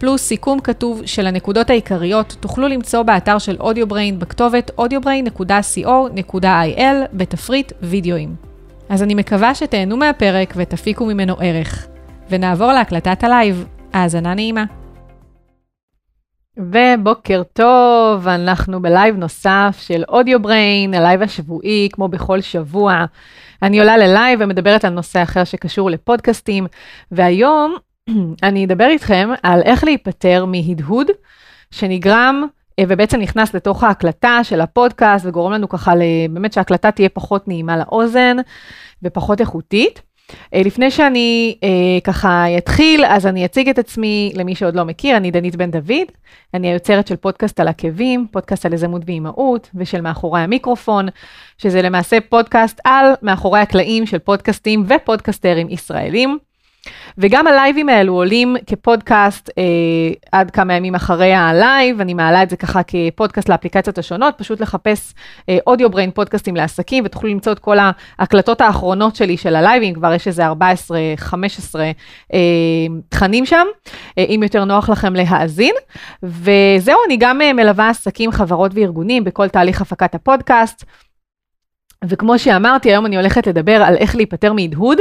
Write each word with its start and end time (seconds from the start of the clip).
פלוס 0.00 0.22
סיכום 0.22 0.60
כתוב 0.60 1.02
של 1.06 1.26
הנקודות 1.26 1.70
העיקריות, 1.70 2.36
תוכלו 2.40 2.68
למצוא 2.68 3.02
באתר 3.02 3.38
של 3.38 3.56
AudioBrain 3.60 4.18
בכתובת 4.18 4.70
audiobrain.co.il 4.80 6.84
בתפריט 7.12 7.72
וידאוים. 7.82 8.34
אז 8.88 9.02
אני 9.02 9.14
מקווה 9.14 9.54
שתהנו 9.54 9.96
מהפרק 9.96 10.54
ותפיקו 10.56 11.06
ממנו 11.06 11.36
ערך. 11.40 11.86
ונעבור 12.30 12.72
להקלטת 12.72 13.24
הלייב. 13.24 13.64
האזנה 13.92 14.34
נעימה. 14.34 14.64
ובוקר 16.56 17.42
טוב, 17.52 18.28
אנחנו 18.28 18.82
בלייב 18.82 19.16
נוסף 19.16 19.78
של 19.80 20.04
AudioBrain, 20.08 20.94
הלייב 20.94 21.22
השבועי, 21.22 21.88
כמו 21.92 22.08
בכל 22.08 22.40
שבוע. 22.40 23.04
אני 23.62 23.78
עולה 23.78 23.96
ללייב 23.96 24.40
ומדברת 24.42 24.84
על 24.84 24.92
נושא 24.92 25.22
אחר 25.22 25.44
שקשור 25.44 25.90
לפודקאסטים, 25.90 26.66
והיום 27.12 27.76
אני 28.42 28.64
אדבר 28.64 28.86
איתכם 28.86 29.28
על 29.42 29.62
איך 29.62 29.84
להיפטר 29.84 30.44
מהדהוד 30.44 31.06
שנגרם 31.70 32.44
אה, 32.78 32.84
ובעצם 32.88 33.20
נכנס 33.20 33.54
לתוך 33.54 33.84
ההקלטה 33.84 34.40
של 34.42 34.60
הפודקאסט 34.60 35.26
וגורם 35.26 35.52
לנו 35.52 35.68
ככה 35.68 35.92
באמת 36.30 36.52
שההקלטה 36.52 36.90
תהיה 36.90 37.08
פחות 37.08 37.48
נעימה 37.48 37.76
לאוזן 37.76 38.36
ופחות 39.02 39.40
איכותית. 39.40 40.02
אה, 40.54 40.62
לפני 40.64 40.90
שאני 40.90 41.56
אה, 41.64 42.00
ככה 42.04 42.58
אתחיל, 42.58 43.04
אז 43.04 43.26
אני 43.26 43.44
אציג 43.44 43.68
את 43.68 43.78
עצמי 43.78 44.32
למי 44.34 44.54
שעוד 44.54 44.74
לא 44.74 44.84
מכיר, 44.84 45.16
אני 45.16 45.30
דנית 45.30 45.56
בן 45.56 45.70
דוד, 45.70 46.06
אני 46.54 46.68
היוצרת 46.68 47.06
של 47.06 47.16
פודקאסט 47.16 47.60
על 47.60 47.68
עקבים, 47.68 48.26
פודקאסט 48.30 48.66
על 48.66 48.72
יזמות 48.72 49.02
ואימהות, 49.06 49.70
ושל 49.74 50.00
מאחורי 50.00 50.40
המיקרופון, 50.40 51.08
שזה 51.58 51.82
למעשה 51.82 52.18
פודקאסט 52.28 52.80
על 52.84 53.06
מאחורי 53.22 53.60
הקלעים 53.60 54.06
של 54.06 54.18
פודקאסטים 54.18 54.84
ופודקסטרים 54.88 55.68
ישראלים. 55.70 56.38
וגם 57.18 57.46
הלייבים 57.46 57.88
האלו 57.88 58.14
עולים 58.14 58.56
כפודקאסט 58.66 59.50
אה, 59.58 59.62
עד 60.32 60.50
כמה 60.50 60.74
ימים 60.74 60.94
אחרי 60.94 61.34
הלייב, 61.34 62.00
אני 62.00 62.14
מעלה 62.14 62.42
את 62.42 62.50
זה 62.50 62.56
ככה 62.56 62.80
כפודקאסט 62.82 63.48
לאפליקציות 63.48 63.98
השונות, 63.98 64.34
פשוט 64.38 64.60
לחפש 64.60 65.14
Audio 65.66 65.90
Brain 65.90 66.10
פודקאסטים 66.10 66.56
לעסקים, 66.56 67.04
ותוכלו 67.04 67.30
למצוא 67.30 67.52
את 67.52 67.58
כל 67.58 67.76
ההקלטות 68.18 68.60
האחרונות 68.60 69.16
שלי 69.16 69.36
של 69.36 69.56
הלייבים, 69.56 69.94
כבר 69.94 70.12
יש 70.12 70.28
איזה 70.28 70.48
14-15 70.48 70.52
אה, 72.32 72.86
תכנים 73.08 73.46
שם, 73.46 73.66
אה, 74.18 74.24
אם 74.24 74.40
יותר 74.42 74.64
נוח 74.64 74.88
לכם 74.90 75.14
להאזין. 75.14 75.74
וזהו, 76.22 76.98
אני 77.06 77.16
גם 77.20 77.42
אה, 77.42 77.52
מלווה 77.52 77.88
עסקים, 77.88 78.32
חברות 78.32 78.72
וארגונים 78.74 79.24
בכל 79.24 79.48
תהליך 79.48 79.80
הפקת 79.80 80.14
הפודקאסט. 80.14 80.84
וכמו 82.04 82.38
שאמרתי, 82.38 82.88
היום 82.90 83.06
אני 83.06 83.16
הולכת 83.16 83.46
לדבר 83.46 83.82
על 83.82 83.96
איך 83.96 84.16
להיפטר 84.16 84.52
מהדהוד 84.52 84.98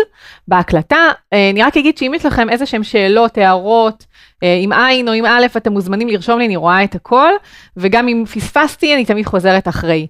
בהקלטה. 0.47 1.11
אה, 1.33 1.49
אני 1.49 1.63
רק 1.63 1.77
אגיד 1.77 1.97
שאם 1.97 2.11
יש 2.15 2.25
לכם 2.25 2.49
איזה 2.49 2.65
שהם 2.65 2.83
שאלות, 2.83 3.37
הערות, 3.37 4.05
אה, 4.43 4.59
עם 4.61 4.71
עין 4.71 5.07
או 5.07 5.13
עם 5.13 5.25
א', 5.25 5.45
אתם 5.57 5.73
מוזמנים 5.73 6.07
לרשום 6.07 6.39
לי, 6.39 6.45
אני 6.45 6.55
רואה 6.55 6.83
את 6.83 6.95
הכל, 6.95 7.31
וגם 7.77 8.07
אם 8.07 8.23
פספסתי, 8.33 8.95
אני 8.95 9.05
תמיד 9.05 9.25
חוזרת 9.25 9.67
אחרי. 9.67 10.07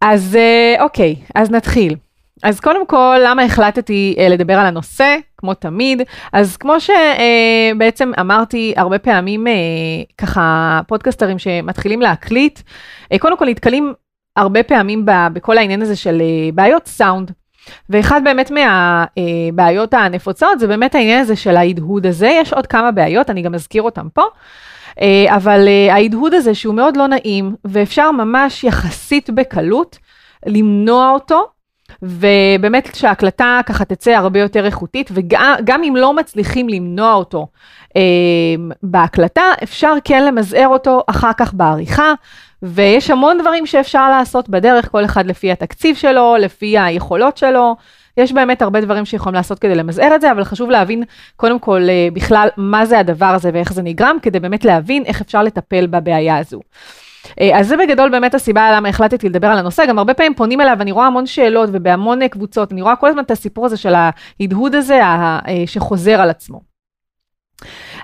אז 0.00 0.36
אה, 0.40 0.82
אוקיי, 0.82 1.16
אז 1.34 1.50
נתחיל. 1.50 1.94
אז 2.42 2.60
קודם 2.60 2.86
כל, 2.86 3.18
למה 3.24 3.42
החלטתי 3.42 4.16
לדבר 4.30 4.54
על 4.54 4.66
הנושא, 4.66 5.16
כמו 5.36 5.54
תמיד? 5.54 6.02
אז 6.32 6.56
כמו 6.56 6.74
שבעצם 6.80 8.12
אמרתי 8.20 8.74
הרבה 8.76 8.98
פעמים, 8.98 9.46
ככה, 10.18 10.80
פודקסטרים 10.88 11.38
שמתחילים 11.38 12.00
להקליט, 12.00 12.60
קודם 13.18 13.36
כל 13.36 13.46
נתקלים 13.46 13.92
הרבה 14.36 14.62
פעמים 14.62 15.06
בכל 15.32 15.58
העניין 15.58 15.82
הזה 15.82 15.96
של 15.96 16.20
אה, 16.20 16.52
בעיות 16.54 16.86
סאונד. 16.86 17.30
ואחד 17.90 18.20
באמת 18.24 18.50
מהבעיות 18.50 19.94
הנפוצות 19.94 20.58
זה 20.58 20.66
באמת 20.66 20.94
העניין 20.94 21.20
הזה 21.20 21.36
של 21.36 21.56
ההדהוד 21.56 22.06
הזה, 22.06 22.38
יש 22.40 22.52
עוד 22.52 22.66
כמה 22.66 22.90
בעיות, 22.90 23.30
אני 23.30 23.42
גם 23.42 23.54
אזכיר 23.54 23.82
אותם 23.82 24.08
פה. 24.14 24.22
אה, 25.00 25.36
אבל 25.36 25.68
אה, 25.68 25.94
ההדהוד 25.94 26.34
הזה 26.34 26.54
שהוא 26.54 26.74
מאוד 26.74 26.96
לא 26.96 27.06
נעים, 27.06 27.54
ואפשר 27.64 28.10
ממש 28.10 28.64
יחסית 28.64 29.30
בקלות 29.30 29.98
למנוע 30.46 31.10
אותו, 31.10 31.46
ובאמת 32.02 32.94
שההקלטה 32.94 33.60
ככה 33.66 33.84
תצא 33.84 34.10
הרבה 34.10 34.40
יותר 34.40 34.66
איכותית, 34.66 35.10
וגם 35.12 35.82
אם 35.82 35.96
לא 35.96 36.16
מצליחים 36.16 36.68
למנוע 36.68 37.12
אותו 37.12 37.46
אה, 37.96 38.02
בהקלטה, 38.82 39.42
אפשר 39.62 39.94
כן 40.04 40.24
למזער 40.24 40.68
אותו 40.68 41.02
אחר 41.06 41.32
כך 41.36 41.54
בעריכה, 41.54 42.12
ויש 42.62 43.10
המון 43.10 43.38
דברים 43.38 43.66
שאפשר 43.66 44.10
לעשות 44.10 44.48
בדרך, 44.48 44.88
כל 44.90 45.04
אחד 45.04 45.26
לפי 45.26 45.52
התקציב 45.52 45.96
שלו, 45.96 46.36
לפי 46.40 46.78
היכולות 46.78 47.36
שלו. 47.36 47.76
יש 48.16 48.32
באמת 48.32 48.62
הרבה 48.62 48.80
דברים 48.80 49.04
שיכולים 49.04 49.34
לעשות 49.34 49.58
כדי 49.58 49.74
למזער 49.74 50.14
את 50.14 50.20
זה, 50.20 50.32
אבל 50.32 50.44
חשוב 50.44 50.70
להבין 50.70 51.04
קודם 51.36 51.58
כל 51.58 51.82
אה, 51.88 52.08
בכלל 52.12 52.48
מה 52.56 52.86
זה 52.86 52.98
הדבר 52.98 53.26
הזה 53.26 53.50
ואיך 53.52 53.72
זה 53.72 53.82
נגרם, 53.82 54.16
כדי 54.22 54.40
באמת 54.40 54.64
להבין 54.64 55.04
איך 55.04 55.20
אפשר 55.20 55.42
לטפל 55.42 55.86
בבעיה 55.86 56.38
הזו. 56.38 56.60
אה, 57.40 57.58
אז 57.58 57.68
זה 57.68 57.76
בגדול 57.76 58.10
באמת 58.10 58.34
הסיבה 58.34 58.72
למה 58.72 58.88
החלטתי 58.88 59.28
לדבר 59.28 59.46
על 59.46 59.58
הנושא, 59.58 59.86
גם 59.86 59.98
הרבה 59.98 60.14
פעמים 60.14 60.34
פונים 60.34 60.60
אליו, 60.60 60.76
אני 60.80 60.92
רואה 60.92 61.06
המון 61.06 61.26
שאלות 61.26 61.70
ובהמון 61.72 62.28
קבוצות, 62.28 62.72
אני 62.72 62.82
רואה 62.82 62.96
כל 62.96 63.08
הזמן 63.08 63.22
את 63.22 63.30
הסיפור 63.30 63.66
הזה 63.66 63.76
של 63.76 63.94
ההדהוד 63.94 64.74
הזה 64.74 65.02
אה, 65.02 65.38
שחוזר 65.66 66.20
על 66.20 66.30
עצמו. 66.30 66.72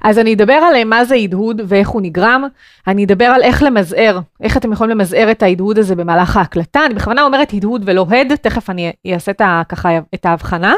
אז 0.03 0.19
אני 0.19 0.35
אדבר 0.35 0.53
על 0.53 0.85
מה 0.85 1.05
זה 1.05 1.15
הדהוד 1.15 1.61
ואיך 1.67 1.89
הוא 1.89 2.03
נגרם, 2.03 2.45
אני 2.87 3.05
אדבר 3.05 3.25
על 3.25 3.43
איך 3.43 3.63
למזער, 3.63 4.21
איך 4.43 4.57
אתם 4.57 4.73
יכולים 4.73 4.99
למזער 4.99 5.31
את 5.31 5.43
ההדהוד 5.43 5.79
הזה 5.79 5.97
במהלך 5.97 6.37
ההקלטה, 6.37 6.87
אני 6.87 6.95
בכוונה 6.95 7.23
אומרת 7.23 7.53
הדהוד 7.53 7.83
ולא 7.85 8.07
הד, 8.11 8.37
תכף 8.37 8.71
אני 8.71 8.93
אעשה 9.13 9.33
את, 9.33 9.43
ככה 9.69 9.89
את 10.15 10.27
ההבחנה. 10.27 10.75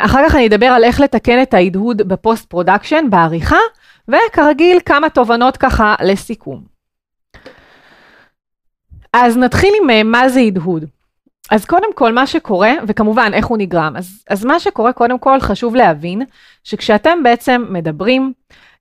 אחר 0.00 0.28
כך 0.28 0.34
אני 0.34 0.46
אדבר 0.46 0.66
על 0.66 0.84
איך 0.84 1.00
לתקן 1.00 1.42
את 1.42 1.54
ההדהוד 1.54 2.02
ב 2.02 2.10
post 2.10 2.44
production, 2.50 3.04
בעריכה, 3.10 3.58
וכרגיל 4.08 4.78
כמה 4.86 5.10
תובנות 5.10 5.56
ככה 5.56 5.94
לסיכום. 6.02 6.74
אז 9.12 9.36
נתחיל 9.36 9.74
עם 9.82 9.90
אה, 9.90 10.02
מה 10.02 10.28
זה 10.28 10.40
הדהוד. 10.40 10.84
אז 11.50 11.64
קודם 11.64 11.94
כל, 11.94 12.12
מה 12.12 12.26
שקורה, 12.26 12.72
וכמובן, 12.86 13.30
איך 13.34 13.46
הוא 13.46 13.58
נגרם. 13.58 13.96
אז, 13.96 14.24
אז 14.28 14.44
מה 14.44 14.60
שקורה, 14.60 14.92
קודם 14.92 15.18
כל, 15.18 15.40
חשוב 15.40 15.74
להבין, 15.74 16.22
שכשאתם 16.64 17.22
בעצם 17.22 17.64
מדברים, 17.70 18.32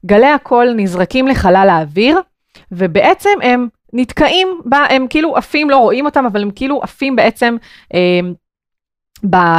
גלי 0.05 0.27
הקול 0.27 0.73
נזרקים 0.75 1.27
לחלל 1.27 1.67
האוויר, 1.71 2.19
ובעצם 2.71 3.29
הם 3.41 3.67
נתקעים, 3.93 4.47
בה, 4.65 4.85
הם 4.89 5.07
כאילו 5.09 5.37
עפים, 5.37 5.69
לא 5.69 5.77
רואים 5.77 6.05
אותם, 6.05 6.25
אבל 6.25 6.41
הם 6.41 6.51
כאילו 6.51 6.83
עפים 6.83 7.15
בעצם 7.15 7.55
אה, 7.93 8.19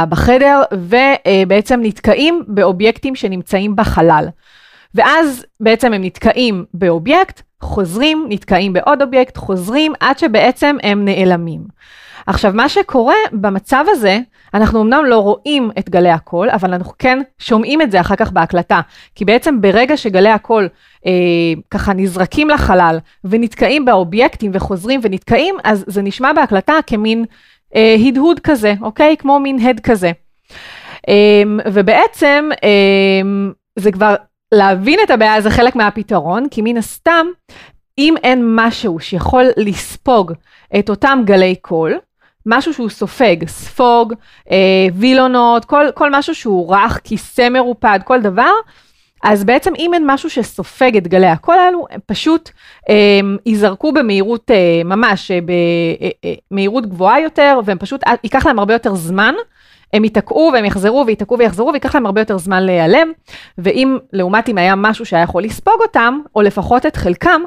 בחדר, 0.09 0.61
ובעצם 0.73 1.79
נתקעים 1.83 2.43
באובייקטים 2.47 3.15
שנמצאים 3.15 3.75
בחלל. 3.75 4.27
ואז 4.95 5.45
בעצם 5.59 5.93
הם 5.93 6.03
נתקעים 6.03 6.65
באובייקט, 6.73 7.41
חוזרים, 7.61 8.25
נתקעים 8.29 8.73
בעוד 8.73 9.01
אובייקט, 9.01 9.37
חוזרים, 9.37 9.93
עד 9.99 10.19
שבעצם 10.19 10.75
הם 10.83 11.05
נעלמים. 11.05 11.61
עכשיו, 12.27 12.51
מה 12.53 12.69
שקורה 12.69 13.15
במצב 13.31 13.85
הזה, 13.87 14.19
אנחנו 14.53 14.81
אמנם 14.81 15.05
לא 15.05 15.19
רואים 15.19 15.71
את 15.79 15.89
גלי 15.89 16.09
הקול, 16.09 16.49
אבל 16.49 16.73
אנחנו 16.73 16.93
כן 16.99 17.19
שומעים 17.39 17.81
את 17.81 17.91
זה 17.91 18.01
אחר 18.01 18.15
כך 18.15 18.31
בהקלטה. 18.31 18.81
כי 19.15 19.25
בעצם 19.25 19.61
ברגע 19.61 19.97
שגלי 19.97 20.29
הקול 20.29 20.67
אה, 21.05 21.11
ככה 21.71 21.93
נזרקים 21.93 22.49
לחלל 22.49 22.97
ונתקעים 23.23 23.85
באובייקטים 23.85 24.51
וחוזרים 24.53 24.99
ונתקעים, 25.03 25.55
אז 25.63 25.83
זה 25.87 26.01
נשמע 26.01 26.33
בהקלטה 26.33 26.73
כמין 26.87 27.25
אה, 27.75 27.95
הדהוד 28.07 28.39
כזה, 28.39 28.73
אוקיי? 28.81 29.15
כמו 29.17 29.39
מין 29.39 29.59
הד 29.59 29.79
כזה. 29.79 30.11
אה, 31.09 31.43
ובעצם 31.65 32.49
אה, 32.63 33.49
זה 33.75 33.91
כבר, 33.91 34.15
להבין 34.55 34.99
את 35.03 35.11
הבעיה 35.11 35.41
זה 35.41 35.49
חלק 35.49 35.75
מהפתרון, 35.75 36.49
כי 36.51 36.61
מן 36.61 36.77
הסתם, 36.77 37.27
אם 37.97 38.15
אין 38.23 38.55
משהו 38.55 38.99
שיכול 38.99 39.45
לספוג 39.57 40.33
את 40.79 40.89
אותם 40.89 41.21
גלי 41.25 41.55
קול, 41.55 41.99
משהו 42.45 42.73
שהוא 42.73 42.89
סופג, 42.89 43.47
ספוג, 43.47 44.13
אה, 44.51 44.87
וילונות, 44.95 45.65
כל, 45.65 45.85
כל 45.93 46.11
משהו 46.11 46.35
שהוא 46.35 46.75
רך, 46.75 46.99
כיסא 47.03 47.49
מרופד, 47.49 47.99
כל 48.03 48.21
דבר, 48.21 48.51
אז 49.23 49.43
בעצם 49.43 49.73
אם 49.77 49.93
אין 49.93 50.03
משהו 50.05 50.29
שסופג 50.29 50.97
את 50.97 51.07
גלי 51.07 51.27
הקול 51.27 51.59
האלו, 51.59 51.85
הם 51.89 51.99
פשוט 52.05 52.49
אה, 52.89 53.19
ייזרקו 53.45 53.91
במהירות 53.91 54.51
אה, 54.51 54.81
ממש, 54.85 55.31
אה, 55.31 55.39
במהירות 56.51 56.83
אה, 56.83 56.89
אה, 56.89 56.93
גבוהה 56.93 57.21
יותר, 57.21 57.59
והם 57.65 57.77
פשוט, 57.77 58.03
ייקח 58.23 58.45
להם 58.45 58.59
הרבה 58.59 58.73
יותר 58.73 58.95
זמן 58.95 59.33
הם 59.95 60.03
ייתקעו 60.03 60.49
והם 60.53 60.65
יחזרו 60.65 61.03
וייתקעו 61.07 61.37
ויחזרו 61.37 61.73
ויקח 61.73 61.95
להם 61.95 62.05
הרבה 62.05 62.21
יותר 62.21 62.37
זמן 62.37 62.63
להיעלם, 62.63 63.11
ואם 63.57 63.97
לעומת 64.13 64.49
אם 64.49 64.57
היה 64.57 64.75
משהו 64.75 65.05
שהיה 65.05 65.23
יכול 65.23 65.43
לספוג 65.43 65.81
אותם, 65.81 66.19
או 66.35 66.41
לפחות 66.41 66.85
את 66.85 66.95
חלקם, 66.95 67.41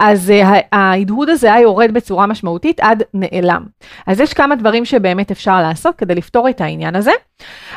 אז 0.00 0.32
uh, 0.42 0.46
ההדהוד 0.72 1.28
הזה 1.28 1.54
היה 1.54 1.62
יורד 1.62 1.90
בצורה 1.92 2.26
משמעותית 2.26 2.80
עד 2.80 3.02
נעלם. 3.14 3.66
אז 4.06 4.20
יש 4.20 4.32
כמה 4.34 4.56
דברים 4.56 4.84
שבאמת 4.84 5.30
אפשר 5.30 5.62
לעשות 5.62 5.96
כדי 5.96 6.14
לפתור 6.14 6.48
את 6.48 6.60
העניין 6.60 6.96
הזה. 6.96 7.12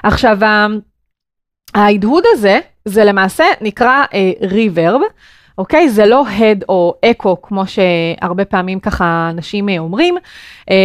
עכשיו, 0.03 0.37
ההדהוד 1.75 2.23
הזה, 2.33 2.59
זה 2.85 3.03
למעשה 3.03 3.45
נקרא 3.61 4.03
ריברב. 4.41 5.01
uh, 5.01 5.13
אוקיי? 5.57 5.89
זה 5.89 6.05
לא 6.05 6.23
הד 6.27 6.63
או 6.69 6.93
אקו, 7.05 7.41
כמו 7.41 7.63
שהרבה 7.67 8.45
פעמים 8.45 8.79
ככה 8.79 9.29
אנשים 9.33 9.69
אומרים. 9.79 10.17
אמ, 10.69 10.75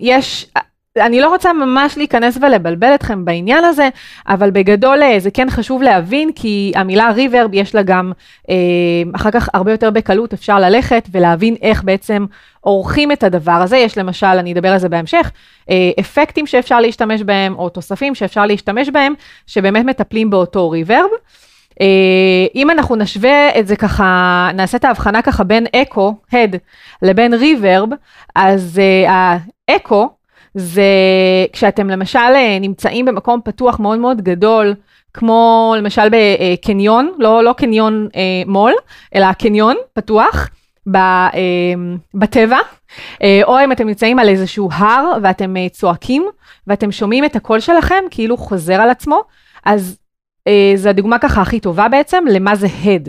יש, 0.00 0.46
אני 0.96 1.20
לא 1.20 1.28
רוצה 1.28 1.52
ממש 1.52 1.96
להיכנס 1.96 2.38
ולבלבל 2.42 2.94
אתכם 2.94 3.24
בעניין 3.24 3.64
הזה, 3.64 3.88
אבל 4.28 4.50
בגדול 4.50 5.02
אה, 5.02 5.20
זה 5.20 5.30
כן 5.30 5.50
חשוב 5.50 5.82
להבין, 5.82 6.32
כי 6.32 6.72
המילה 6.74 7.10
ריברב 7.10 7.50
יש 7.52 7.74
לה 7.74 7.82
גם, 7.82 8.12
אה, 8.50 8.54
אחר 9.14 9.30
כך 9.30 9.48
הרבה 9.54 9.70
יותר 9.70 9.90
בקלות 9.90 10.32
אפשר 10.32 10.58
ללכת 10.58 11.08
ולהבין 11.12 11.56
איך 11.62 11.84
בעצם 11.84 12.26
עורכים 12.60 13.12
את 13.12 13.22
הדבר 13.22 13.52
הזה. 13.52 13.76
יש 13.76 13.98
למשל, 13.98 14.26
אני 14.26 14.52
אדבר 14.52 14.68
על 14.68 14.78
זה 14.78 14.88
בהמשך, 14.88 15.30
אה, 15.70 15.90
אפקטים 16.00 16.46
שאפשר 16.46 16.80
להשתמש 16.80 17.22
בהם, 17.22 17.54
או 17.54 17.68
תוספים 17.68 18.14
שאפשר 18.14 18.46
להשתמש 18.46 18.88
בהם, 18.88 19.14
שבאמת 19.46 19.84
מטפלים 19.84 20.30
באותו 20.30 20.70
ריברב. 20.70 21.10
אם 22.54 22.70
אנחנו 22.70 22.96
נשווה 22.96 23.58
את 23.58 23.66
זה 23.66 23.76
ככה, 23.76 24.50
נעשה 24.54 24.76
את 24.76 24.84
ההבחנה 24.84 25.22
ככה 25.22 25.44
בין 25.44 25.66
אקו, 25.76 26.14
הד, 26.32 26.56
לבין 27.02 27.34
ריברב, 27.34 27.88
אז 28.34 28.80
האקו 29.68 30.08
זה 30.54 30.82
כשאתם 31.52 31.90
למשל 31.90 32.18
אה, 32.18 32.58
נמצאים 32.60 33.04
במקום 33.04 33.40
פתוח 33.44 33.80
מאוד 33.80 33.98
מאוד 33.98 34.22
גדול, 34.22 34.74
כמו 35.14 35.74
למשל 35.78 36.08
בקניון, 36.10 37.12
לא, 37.18 37.44
לא 37.44 37.52
קניון 37.52 38.08
אה, 38.16 38.42
מול, 38.46 38.72
אלא 39.14 39.32
קניון 39.32 39.76
פתוח. 39.92 40.50
ב, 40.86 40.96
אה, 40.96 41.30
בטבע, 42.14 42.58
אה, 43.22 43.40
או 43.44 43.64
אם 43.64 43.72
אתם 43.72 43.86
נמצאים 43.86 44.18
על 44.18 44.28
איזשהו 44.28 44.68
הר 44.72 45.12
ואתם 45.22 45.56
אה, 45.56 45.68
צועקים 45.68 46.26
ואתם 46.66 46.92
שומעים 46.92 47.24
את 47.24 47.36
הקול 47.36 47.60
שלכם 47.60 48.04
כאילו 48.10 48.36
חוזר 48.36 48.74
על 48.74 48.90
עצמו, 48.90 49.22
אז 49.64 49.98
אה, 50.48 50.72
זו 50.74 50.88
הדוגמה 50.88 51.18
ככה 51.18 51.42
הכי 51.42 51.60
טובה 51.60 51.88
בעצם 51.88 52.24
למה 52.30 52.56
זה 52.56 52.66
הד. 52.84 53.08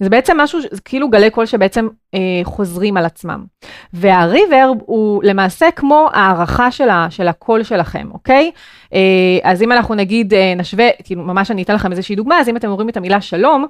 זה 0.00 0.10
בעצם 0.10 0.40
משהו, 0.40 0.60
זה 0.70 0.80
כאילו 0.84 1.08
גלי 1.08 1.30
קול 1.30 1.46
שבעצם 1.46 1.88
אה, 2.14 2.20
חוזרים 2.44 2.96
על 2.96 3.04
עצמם. 3.04 3.44
והריברב 3.92 4.76
הוא 4.80 5.22
למעשה 5.24 5.70
כמו 5.76 6.08
הערכה 6.12 6.70
של, 6.70 6.88
ה, 6.88 7.06
של 7.10 7.28
הקול 7.28 7.62
שלכם, 7.62 8.08
אוקיי? 8.12 8.50
אה, 8.94 8.98
אז 9.42 9.62
אם 9.62 9.72
אנחנו 9.72 9.94
נגיד 9.94 10.34
אה, 10.34 10.54
נשווה, 10.56 10.88
כאילו 11.04 11.22
ממש 11.22 11.50
אני 11.50 11.62
אתן 11.62 11.74
לכם 11.74 11.90
איזושהי 11.90 12.16
דוגמה, 12.16 12.38
אז 12.38 12.48
אם 12.48 12.56
אתם 12.56 12.68
אומרים 12.68 12.88
את 12.88 12.96
המילה 12.96 13.20
שלום 13.20 13.66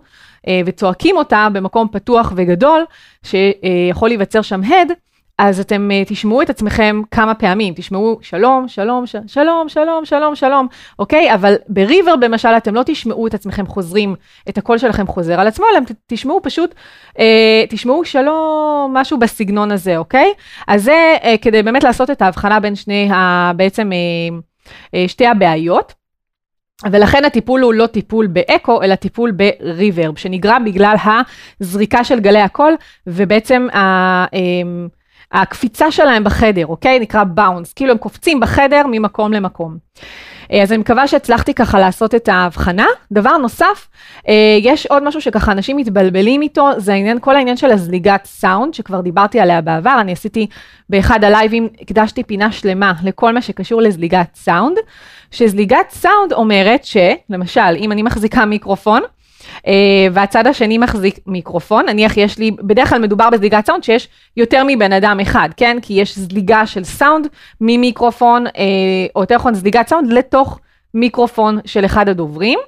אה, 0.48 0.60
וצועקים 0.66 1.16
אותה 1.16 1.48
במקום 1.52 1.88
פתוח 1.92 2.32
וגדול, 2.36 2.84
שיכול 3.22 4.08
להיווצר 4.08 4.42
שם 4.42 4.60
הד, 4.64 4.92
אז 5.42 5.60
אתם 5.60 5.88
uh, 5.90 6.08
תשמעו 6.08 6.42
את 6.42 6.50
עצמכם 6.50 7.02
כמה 7.10 7.34
פעמים, 7.34 7.74
תשמעו 7.76 8.18
שלום, 8.22 8.68
שלום, 8.68 9.06
ש- 9.06 9.16
שלום, 9.26 9.68
שלום, 9.68 10.04
שלום, 10.04 10.34
שלום, 10.34 10.66
אוקיי? 10.98 11.34
אבל 11.34 11.54
בריבר 11.68 12.14
למשל 12.14 12.48
אתם 12.48 12.74
לא 12.74 12.82
תשמעו 12.86 13.26
את 13.26 13.34
עצמכם 13.34 13.66
חוזרים, 13.66 14.14
את 14.48 14.58
הקול 14.58 14.78
שלכם 14.78 15.06
חוזר 15.06 15.40
על 15.40 15.46
עצמו, 15.46 15.66
אלא 15.72 15.80
תשמעו 16.06 16.40
פשוט, 16.42 16.74
uh, 17.10 17.20
תשמעו 17.68 18.04
שלום, 18.04 18.90
משהו 18.94 19.18
בסגנון 19.18 19.70
הזה, 19.70 19.96
אוקיי? 19.96 20.32
אז 20.68 20.82
זה 20.82 21.16
uh, 21.20 21.26
כדי 21.42 21.62
באמת 21.62 21.84
לעשות 21.84 22.10
את 22.10 22.22
ההבחנה 22.22 22.60
בין 22.60 22.74
שני, 22.74 23.10
ה, 23.12 23.52
בעצם 23.56 23.90
uh, 23.90 24.66
uh, 24.72 25.08
שתי 25.08 25.26
הבעיות. 25.26 25.94
ולכן 26.90 27.24
הטיפול 27.24 27.60
הוא 27.60 27.74
לא 27.74 27.86
טיפול 27.86 28.26
באקו, 28.26 28.82
אלא 28.82 28.94
טיפול 28.94 29.30
בריברב, 29.30 30.16
שנגרם 30.16 30.64
בגלל 30.64 30.96
הזריקה 31.60 32.04
של 32.04 32.20
גלי 32.20 32.40
הקול, 32.40 32.74
ובעצם 33.06 33.66
ה... 33.74 34.24
Uh, 34.24 34.99
הקפיצה 35.32 35.90
שלהם 35.90 36.24
בחדר, 36.24 36.66
אוקיי? 36.66 36.98
נקרא 36.98 37.24
באונס, 37.24 37.72
כאילו 37.72 37.90
הם 37.90 37.98
קופצים 37.98 38.40
בחדר 38.40 38.82
ממקום 38.90 39.32
למקום. 39.32 39.76
אה, 40.52 40.62
אז 40.62 40.72
אני 40.72 40.78
מקווה 40.78 41.06
שהצלחתי 41.06 41.54
ככה 41.54 41.78
לעשות 41.78 42.14
את 42.14 42.28
ההבחנה. 42.28 42.86
דבר 43.12 43.36
נוסף, 43.36 43.88
אה, 44.28 44.58
יש 44.60 44.86
עוד 44.86 45.02
משהו 45.02 45.20
שככה 45.20 45.52
אנשים 45.52 45.76
מתבלבלים 45.76 46.42
איתו, 46.42 46.68
זה 46.76 46.92
העניין, 46.92 47.18
כל 47.20 47.36
העניין 47.36 47.56
של 47.56 47.70
הזליגת 47.70 48.24
סאונד, 48.24 48.74
שכבר 48.74 49.00
דיברתי 49.00 49.40
עליה 49.40 49.60
בעבר, 49.60 49.96
אני 50.00 50.12
עשיתי 50.12 50.46
באחד 50.88 51.24
הלייבים, 51.24 51.68
הקדשתי 51.80 52.22
פינה 52.22 52.52
שלמה 52.52 52.92
לכל 53.02 53.34
מה 53.34 53.42
שקשור 53.42 53.82
לזליגת 53.82 54.34
סאונד, 54.34 54.76
שזליגת 55.30 55.90
סאונד 55.90 56.32
אומרת 56.32 56.84
שלמשל, 56.84 57.76
אם 57.76 57.92
אני 57.92 58.02
מחזיקה 58.02 58.44
מיקרופון, 58.44 59.02
והצד 60.12 60.46
השני 60.46 60.78
מחזיק 60.78 61.18
מיקרופון, 61.26 61.86
נניח 61.86 62.16
יש 62.16 62.38
לי, 62.38 62.50
בדרך 62.50 62.88
כלל 62.88 62.98
מדובר 62.98 63.30
בזליגת 63.30 63.66
סאונד 63.66 63.84
שיש 63.84 64.08
יותר 64.36 64.62
מבן 64.66 64.92
אדם 64.92 65.20
אחד, 65.20 65.48
כן? 65.56 65.76
כי 65.82 65.94
יש 65.94 66.18
זליגה 66.18 66.66
של 66.66 66.84
סאונד 66.84 67.26
ממיקרופון, 67.60 68.46
אה, 68.46 68.52
או 69.16 69.20
יותר 69.20 69.34
נכון 69.34 69.54
זליגת 69.54 69.88
סאונד 69.88 70.12
לתוך 70.12 70.58
מיקרופון 70.94 71.58
של 71.64 71.84
אחד 71.84 72.08
הדוברים, 72.08 72.58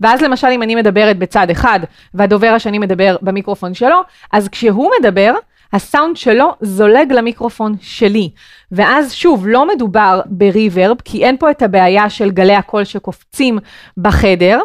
ואז 0.00 0.22
למשל 0.22 0.46
אם 0.46 0.62
אני 0.62 0.74
מדברת 0.74 1.18
בצד 1.18 1.50
אחד 1.50 1.80
והדובר 2.14 2.48
השני 2.48 2.78
מדבר 2.78 3.16
במיקרופון 3.22 3.74
שלו, 3.74 4.00
אז 4.32 4.48
כשהוא 4.48 4.90
מדבר, 5.00 5.34
הסאונד 5.72 6.16
שלו 6.16 6.54
זולג 6.60 7.12
למיקרופון 7.12 7.74
שלי. 7.80 8.30
ואז 8.72 9.12
שוב, 9.12 9.46
לא 9.46 9.68
מדובר 9.68 10.20
ב 10.26 10.35
reverb, 10.35 10.96
כי 11.04 11.24
אין 11.24 11.36
פה 11.36 11.50
את 11.50 11.62
הבעיה 11.62 12.10
של 12.10 12.30
גלי 12.30 12.54
הקול 12.54 12.84
שקופצים 12.84 13.58
בחדר, 13.96 14.60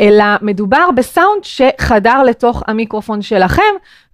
אלא 0.00 0.24
מדובר 0.42 0.88
בסאונד 0.96 1.44
שחדר 1.44 2.22
לתוך 2.22 2.62
המיקרופון 2.66 3.22
שלכם, 3.22 3.62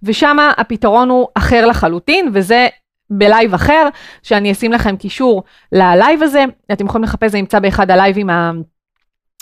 ושם 0.03 0.37
הפתרון 0.57 1.09
הוא 1.09 1.27
אחר 1.35 1.65
לחלוטין, 1.65 2.29
וזה 2.33 2.67
בלייב 3.09 3.53
אחר, 3.53 3.87
שאני 4.23 4.51
אשים 4.51 4.71
לכם 4.73 4.97
קישור 4.97 5.43
ללייב 5.71 6.23
הזה, 6.23 6.43
אתם 6.71 6.85
יכולים 6.85 7.03
לחפש, 7.03 7.31
זה 7.31 7.37
נמצא 7.37 7.59
באחד 7.59 7.91
הלייבים 7.91 8.29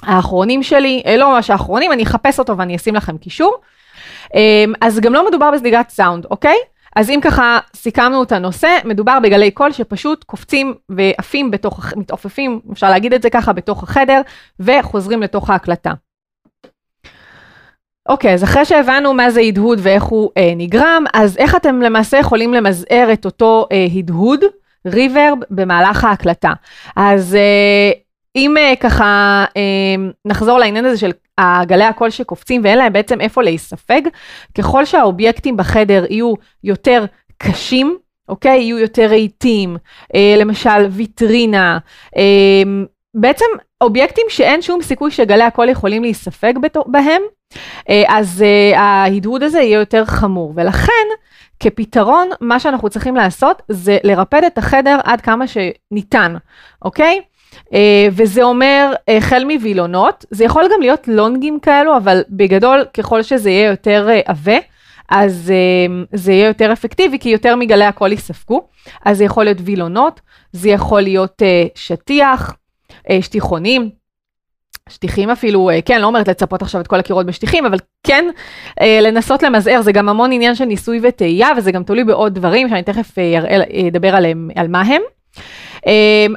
האחרונים 0.04 0.64
שלי, 0.64 1.04
אה, 1.06 1.18
לא 1.18 1.34
ממש 1.34 1.50
האחרונים, 1.50 1.92
אני 1.92 2.04
אחפש 2.04 2.40
אותו 2.40 2.58
ואני 2.58 2.76
אשים 2.76 2.96
לכם 2.96 3.18
קישור. 3.18 3.58
אמ, 4.36 4.74
אז 4.82 5.00
גם 5.00 5.14
לא 5.14 5.28
מדובר 5.28 5.52
בזליגת 5.52 5.90
סאונד, 5.90 6.26
אוקיי? 6.32 6.58
אז 6.96 7.10
אם 7.10 7.20
ככה 7.24 7.60
סיכמנו 7.76 8.24
את 8.24 8.32
הנושא, 8.32 8.78
מדובר 8.86 9.20
בגלי 9.24 9.52
קול 9.52 9.72
שפשוט 9.72 10.24
קופצים 10.24 10.76
ועפים 10.90 11.52
בתוך, 11.52 11.94
מתעופפים, 11.96 12.60
אפשר 12.72 12.90
להגיד 12.90 13.14
את 13.14 13.22
זה 13.22 13.30
ככה, 13.30 13.54
בתוך 13.54 13.84
החדר, 13.84 14.22
וחוזרים 14.60 15.22
לתוך 15.22 15.50
ההקלטה. 15.50 15.94
אוקיי, 18.10 18.34
אז 18.34 18.44
אחרי 18.44 18.66
שהבנו 18.66 19.14
מה 19.14 19.30
זה 19.30 19.42
הדהוד 19.42 19.80
ואיך 19.82 20.04
הוא 20.04 20.30
אה, 20.38 20.54
נגרם, 20.56 21.04
אז 21.14 21.38
איך 21.38 21.56
אתם 21.56 21.82
למעשה 21.82 22.18
יכולים 22.18 22.54
למזער 22.54 23.10
את 23.14 23.26
אותו 23.26 23.68
אה, 23.72 23.88
הדהוד, 23.96 24.40
ריברב, 24.88 25.38
במהלך 25.50 26.04
ההקלטה? 26.04 26.54
אז 26.96 27.36
אה, 27.36 27.92
אם 28.36 28.58
אה, 28.58 28.74
ככה 28.80 29.46
אה, 29.58 29.96
נחזור 30.26 30.60
לעניין 30.60 30.86
הזה 30.86 30.98
של 30.98 31.12
גלי 31.66 31.84
הקול 31.84 32.10
שקופצים 32.10 32.62
ואין 32.64 32.78
להם 32.78 32.94
בעצם 32.94 33.22
איפה 33.22 33.44
להיספג, 33.44 34.02
ככל 34.58 34.86
שהאובייקטים 34.86 35.58
בחדר 35.58 36.06
יהיו 36.10 36.34
יותר 36.64 37.06
קשים, 37.38 37.98
אוקיי? 38.30 38.60
יהיו 38.60 38.78
יותר 38.78 39.06
רהיטים, 39.06 39.78
אה, 40.16 40.36
למשל 40.38 40.86
ויטרינה, 40.90 41.78
אה, 42.18 42.64
בעצם 43.14 43.46
אובייקטים 43.82 44.26
שאין 44.30 44.62
שום 44.62 44.82
סיכוי 44.82 45.12
שגלי 45.12 45.44
הקול 45.44 45.70
יכולים 45.70 46.02
להיספג 46.02 46.54
בהם, 46.86 47.22
אה, 47.90 48.04
אז 48.08 48.44
אה, 48.46 48.80
ההדהוד 48.80 49.44
הזה 49.44 49.60
יהיה 49.60 49.80
יותר 49.80 50.06
חמור. 50.06 50.54
ולכן, 50.56 51.08
כפתרון, 51.60 52.30
מה 52.42 52.60
שאנחנו 52.60 52.90
צריכים 52.90 53.16
לעשות 53.16 53.62
זה 53.70 53.98
לרפד 54.04 54.44
את 54.48 54.58
החדר 54.58 54.98
עד 55.04 55.22
כמה 55.22 55.46
שניתן, 55.48 56.36
אוקיי? 56.82 57.22
אה, 57.74 58.08
וזה 58.12 58.44
אומר 58.44 58.94
החל 59.08 59.44
מווילונות, 59.46 60.26
זה 60.32 60.44
יכול 60.44 60.64
גם 60.74 60.82
להיות 60.82 61.08
לונגים 61.08 61.60
כאלו, 61.60 61.98
אבל 61.98 62.22
בגדול, 62.30 62.86
ככל 62.94 63.24
שזה 63.24 63.50
יהיה 63.50 63.70
יותר 63.70 64.08
עבה, 64.26 64.58
אז 65.10 65.52
זה 66.14 66.32
יהיה 66.32 66.48
יותר 66.48 66.74
אפקטיבי, 66.74 67.20
כי 67.20 67.30
יותר 67.30 67.56
מגלי 67.56 67.86
הקול 67.86 68.12
ייספגו. 68.12 68.68
אז 69.06 69.18
זה 69.18 69.24
יכול 69.24 69.44
להיות 69.44 69.58
וילונות, 69.62 70.20
זה 70.52 70.70
יכול 70.70 71.02
להיות 71.02 71.42
שטיח, 71.76 72.54
שטיחונים, 73.22 73.90
שטיחים 74.90 75.30
אפילו, 75.30 75.70
אה, 75.70 75.82
כן, 75.82 76.02
לא 76.02 76.08
אומרת 76.08 76.28
לצפות 76.28 76.62
עכשיו 76.62 76.82
את 76.82 76.88
כל 76.88 77.00
הקירות 77.00 77.26
בשטיחים, 77.26 77.66
אבל 77.66 77.78
כן 78.04 78.26
אה, 78.82 79.00
לנסות 79.02 79.44
למזער, 79.44 79.82
זה 79.82 79.92
גם 79.92 80.10
המון 80.10 80.32
עניין 80.32 80.56
של 80.56 80.66
ניסוי 80.66 81.00
וטעייה, 81.04 81.50
וזה 81.58 81.72
גם 81.72 81.84
תלוי 81.84 82.04
בעוד 82.04 82.34
דברים 82.34 82.70
שאני 82.70 82.84
תכף 82.84 83.18
אה, 83.18 83.88
אדבר 83.88 84.16
עליהם, 84.16 84.50
על 84.56 84.68
מה 84.68 84.82
הם. 84.82 85.02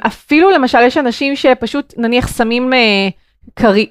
אפילו 0.07 0.51
למשל 0.51 0.77
יש 0.81 0.97
אנשים 0.97 1.35
שפשוט 1.35 1.93
נניח 1.97 2.37
שמים 2.37 2.71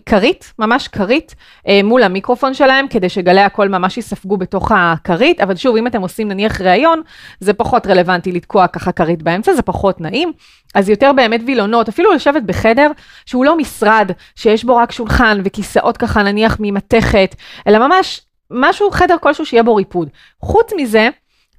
כרית, 0.06 0.52
ממש 0.58 0.88
כרית, 0.88 1.34
אה, 1.68 1.80
מול 1.84 2.02
המיקרופון 2.02 2.54
שלהם, 2.54 2.88
כדי 2.88 3.08
שגלי 3.08 3.40
הקול 3.40 3.68
ממש 3.68 3.98
יספגו 3.98 4.36
בתוך 4.36 4.72
הכרית, 4.74 5.40
אבל 5.40 5.56
שוב, 5.56 5.76
אם 5.76 5.86
אתם 5.86 6.02
עושים 6.02 6.28
נניח 6.28 6.60
ראיון, 6.60 7.02
זה 7.40 7.52
פחות 7.52 7.86
רלוונטי 7.86 8.32
לתקוע 8.32 8.66
ככה 8.66 8.92
כרית 8.92 9.22
באמצע, 9.22 9.54
זה 9.54 9.62
פחות 9.62 10.00
נעים. 10.00 10.32
אז 10.74 10.88
יותר 10.88 11.12
באמת 11.12 11.40
וילונות, 11.46 11.88
אפילו 11.88 12.12
לשבת 12.12 12.42
בחדר 12.42 12.90
שהוא 13.26 13.44
לא 13.44 13.56
משרד, 13.56 14.10
שיש 14.36 14.64
בו 14.64 14.76
רק 14.76 14.92
שולחן 14.92 15.40
וכיסאות 15.44 15.96
ככה 15.96 16.22
נניח 16.22 16.56
ממתכת, 16.60 17.34
אלא 17.66 17.88
ממש 17.88 18.20
משהו, 18.50 18.90
חדר 18.90 19.16
כלשהו 19.20 19.46
שיהיה 19.46 19.62
בו 19.62 19.74
ריפוד. 19.74 20.08
חוץ 20.40 20.72
מזה, 20.76 21.08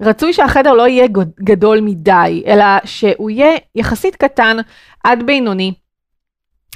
רצוי 0.02 0.34
שהחדר 0.34 0.74
לא 0.74 0.88
יהיה 0.88 1.08
גדול 1.44 1.80
מדי, 1.82 2.44
אלא 2.48 2.66
שהוא 2.86 3.30
יהיה 3.30 3.58
יחסית 3.76 4.16
קטן 4.16 4.58
עד 5.04 5.24
בינוני. 5.26 5.74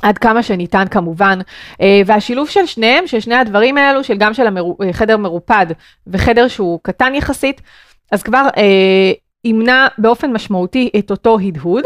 עד 0.02 0.18
כמה 0.18 0.44
שניתן 0.44 0.86
כמובן, 0.92 1.40
אה, 1.82 2.02
והשילוב 2.06 2.50
של 2.50 2.66
שניהם, 2.66 3.08
של 3.08 3.20
שני 3.20 3.36
הדברים 3.36 3.78
האלו, 3.78 4.04
של 4.04 4.18
גם 4.18 4.34
של 4.34 4.44
החדר 4.90 5.14
אה, 5.14 5.18
מרופד 5.18 5.66
וחדר 6.08 6.48
שהוא 6.48 6.80
קטן 6.84 7.16
יחסית, 7.16 7.62
אז 8.12 8.24
כבר 8.24 8.48
אה, 8.58 9.12
ימנע 9.44 9.88
באופן 9.98 10.34
משמעותי 10.34 10.90
את 11.00 11.12
אותו 11.12 11.38
הדהוד. 11.40 11.84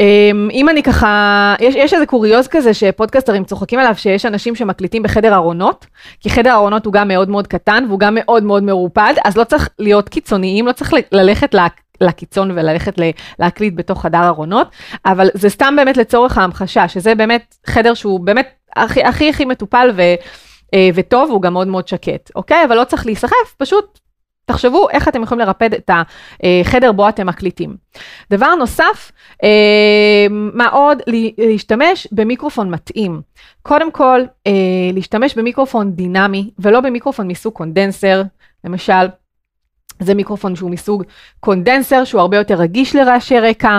אמ, 0.00 0.48
אם 0.52 0.68
אני 0.68 0.82
ככה, 0.82 1.54
יש, 1.60 1.74
יש 1.74 1.94
איזה 1.94 2.06
קוריוז 2.06 2.48
כזה 2.48 2.74
שפודקסטרים 2.74 3.44
צוחקים 3.44 3.78
עליו 3.78 3.94
שיש 3.96 4.26
אנשים 4.26 4.54
שמקליטים 4.54 5.02
בחדר 5.02 5.34
ארונות, 5.34 5.86
כי 6.20 6.30
חדר 6.30 6.52
ארונות 6.52 6.86
הוא 6.86 6.92
גם 6.92 7.08
מאוד 7.08 7.30
מאוד 7.30 7.46
קטן 7.46 7.84
והוא 7.88 8.00
גם 8.00 8.14
מאוד 8.14 8.42
מאוד 8.42 8.62
מרופד, 8.62 9.14
אז 9.24 9.36
לא 9.36 9.44
צריך 9.44 9.68
להיות 9.78 10.08
קיצוניים, 10.08 10.66
לא 10.66 10.72
צריך 10.72 10.92
ללכת 11.12 11.54
לה, 11.54 11.66
לקיצון 12.00 12.50
וללכת 12.50 12.94
להקליט 13.38 13.74
בתוך 13.76 14.02
חדר 14.02 14.26
ארונות, 14.26 14.70
אבל 15.06 15.28
זה 15.34 15.48
סתם 15.48 15.74
באמת 15.76 15.96
לצורך 15.96 16.38
ההמחשה, 16.38 16.88
שזה 16.88 17.14
באמת 17.14 17.56
חדר 17.66 17.94
שהוא 17.94 18.20
באמת 18.20 18.48
הכי 18.76 19.04
הכי, 19.04 19.28
הכי 19.28 19.44
מטופל 19.44 19.90
ו, 19.96 20.02
אה, 20.74 20.88
וטוב, 20.94 21.30
הוא 21.30 21.42
גם 21.42 21.52
מאוד 21.52 21.68
מאוד 21.68 21.88
שקט, 21.88 22.30
אוקיי? 22.34 22.64
אבל 22.64 22.76
לא 22.76 22.84
צריך 22.84 23.06
להיסחף, 23.06 23.54
פשוט 23.56 23.98
תחשבו 24.46 24.90
איך 24.90 25.08
אתם 25.08 25.22
יכולים 25.22 25.46
לרפד 25.46 25.74
את 25.74 25.90
החדר 25.90 26.92
בו 26.92 27.08
אתם 27.08 27.26
מקליטים. 27.26 27.76
דבר 28.30 28.54
נוסף, 28.54 29.12
אה, 29.44 30.26
מה 30.30 30.68
עוד? 30.68 31.02
להשתמש 31.38 32.08
במיקרופון 32.12 32.70
מתאים. 32.70 33.20
קודם 33.62 33.92
כל, 33.92 34.20
אה, 34.46 34.52
להשתמש 34.92 35.34
במיקרופון 35.34 35.92
דינמי 35.92 36.50
ולא 36.58 36.80
במיקרופון 36.80 37.28
מסוג 37.28 37.52
קונדנסר, 37.52 38.22
למשל. 38.64 39.06
זה 40.00 40.14
מיקרופון 40.14 40.56
שהוא 40.56 40.70
מסוג 40.70 41.02
קונדנסר, 41.40 42.04
שהוא 42.04 42.20
הרבה 42.20 42.36
יותר 42.36 42.54
רגיש 42.54 42.96
לרעשי 42.96 43.40
רקע, 43.40 43.78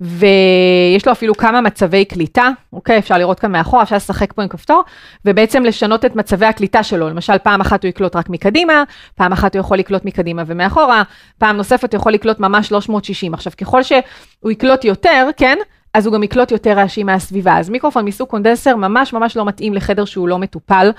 ויש 0.00 1.06
לו 1.06 1.12
אפילו 1.12 1.34
כמה 1.34 1.60
מצבי 1.60 2.04
קליטה, 2.04 2.48
אוקיי? 2.72 2.98
אפשר 2.98 3.18
לראות 3.18 3.40
כאן 3.40 3.52
מאחור, 3.52 3.82
אפשר 3.82 3.96
לשחק 3.96 4.32
פה 4.32 4.42
עם 4.42 4.48
כפתור, 4.48 4.82
ובעצם 5.24 5.64
לשנות 5.64 6.04
את 6.04 6.16
מצבי 6.16 6.46
הקליטה 6.46 6.82
שלו. 6.82 7.08
למשל, 7.08 7.38
פעם 7.38 7.60
אחת 7.60 7.84
הוא 7.84 7.88
יקלוט 7.88 8.16
רק 8.16 8.28
מקדימה, 8.28 8.82
פעם 9.14 9.32
אחת 9.32 9.54
הוא 9.54 9.60
יכול 9.60 9.78
לקלוט 9.78 10.04
מקדימה 10.04 10.42
ומאחורה, 10.46 11.02
פעם 11.38 11.56
נוספת 11.56 11.94
הוא 11.94 11.98
יכול 12.00 12.12
לקלוט 12.12 12.40
ממש 12.40 12.68
360. 12.68 13.34
עכשיו, 13.34 13.52
ככל 13.60 13.82
שהוא 13.82 14.50
יקלוט 14.50 14.84
יותר, 14.84 15.28
כן? 15.36 15.58
אז 15.94 16.06
הוא 16.06 16.14
גם 16.14 16.22
יקלוט 16.22 16.52
יותר 16.52 16.72
רעשים 16.72 17.06
מהסביבה. 17.06 17.58
אז 17.58 17.70
מיקרופון 17.70 18.04
מסוג 18.04 18.28
קונדנסר 18.28 18.76
ממש 18.76 19.12
ממש 19.12 19.36
לא 19.36 19.44
מתאים 19.44 19.74
לחדר 19.74 20.04
שהוא 20.04 20.28
לא 20.28 20.38
מטופל. 20.38 20.90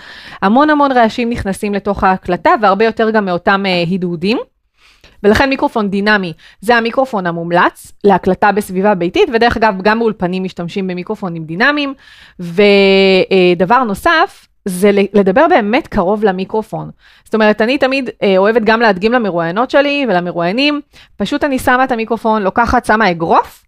המון 0.41 0.69
המון 0.69 0.91
רעשים 0.91 1.29
נכנסים 1.29 1.73
לתוך 1.73 2.03
ההקלטה, 2.03 2.51
והרבה 2.61 2.85
יותר 2.85 3.09
גם 3.09 3.25
מאותם 3.25 3.63
אה, 3.65 3.83
הדהודים. 3.91 4.37
ולכן 5.23 5.49
מיקרופון 5.49 5.89
דינמי 5.89 6.33
זה 6.61 6.75
המיקרופון 6.75 7.27
המומלץ 7.27 7.91
להקלטה 8.03 8.51
בסביבה 8.51 8.95
ביתית, 8.95 9.29
ודרך 9.33 9.57
אגב, 9.57 9.81
גם 9.81 9.99
באולפנים 9.99 10.43
משתמשים 10.43 10.87
במיקרופונים 10.87 11.43
דינמיים. 11.43 11.93
ודבר 12.39 13.83
נוסף, 13.83 14.47
זה 14.65 14.91
לדבר 15.13 15.45
באמת 15.49 15.87
קרוב 15.87 16.23
למיקרופון. 16.23 16.89
זאת 17.23 17.33
אומרת, 17.33 17.61
אני 17.61 17.77
תמיד 17.77 18.09
אה, 18.23 18.37
אוהבת 18.37 18.61
גם 18.63 18.79
להדגים 18.79 19.11
למרואיינות 19.11 19.69
שלי 19.69 20.05
ולמרואיינים, 20.09 20.81
פשוט 21.17 21.43
אני 21.43 21.59
שמה 21.59 21.83
את 21.83 21.91
המיקרופון, 21.91 22.41
לוקחת, 22.41 22.85
שמה 22.85 23.11
אגרוף, 23.11 23.65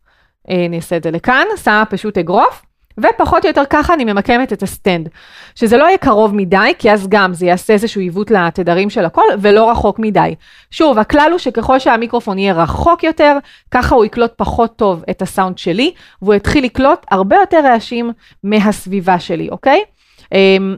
אה, 0.50 0.66
אני 0.66 0.78
אעשה 0.78 0.98
את 0.98 1.04
זה 1.04 1.12
לכאן, 1.12 1.46
שמה 1.64 1.84
פשוט 1.90 2.18
אגרוף, 2.18 2.65
ופחות 2.98 3.44
או 3.44 3.50
יותר 3.50 3.64
ככה 3.70 3.94
אני 3.94 4.06
ממקמת 4.06 4.54
את 4.54 4.64
הסטנד. 4.64 5.10
שזה 5.56 5.78
לא 5.78 5.84
יהיה 5.84 5.98
קרוב 5.98 6.36
מדי, 6.36 6.74
כי 6.80 6.92
אז 6.92 7.08
גם 7.10 7.34
זה 7.34 7.46
יעשה 7.46 7.74
איזשהו 7.74 8.02
עיוות 8.02 8.32
לתדרים 8.32 8.90
של 8.90 9.06
הכל, 9.06 9.26
ולא 9.42 9.72
רחוק 9.72 10.00
מדי. 10.00 10.36
שוב, 10.72 11.00
הכלל 11.00 11.28
הוא 11.32 11.40
שככל 11.40 11.80
שהמיקרופון 11.80 12.38
יהיה 12.38 12.54
רחוק 12.54 13.04
יותר, 13.04 13.38
ככה 13.72 13.96
הוא 13.96 14.06
יקלוט 14.06 14.32
פחות 14.36 14.76
טוב 14.76 15.04
את 15.10 15.22
הסאונד 15.22 15.58
שלי, 15.58 15.94
והוא 16.22 16.34
יתחיל 16.34 16.64
לקלוט 16.64 17.06
הרבה 17.12 17.36
יותר 17.36 17.62
רעשים 17.64 18.12
מהסביבה 18.44 19.20
שלי, 19.20 19.50
אוקיי? 19.50 19.84
אמ, 20.32 20.76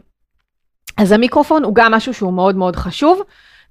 אז 0.97 1.11
המיקרופון 1.11 1.63
הוא 1.63 1.75
גם 1.75 1.91
משהו 1.91 2.13
שהוא 2.13 2.33
מאוד 2.33 2.55
מאוד 2.55 2.75
חשוב. 2.75 3.21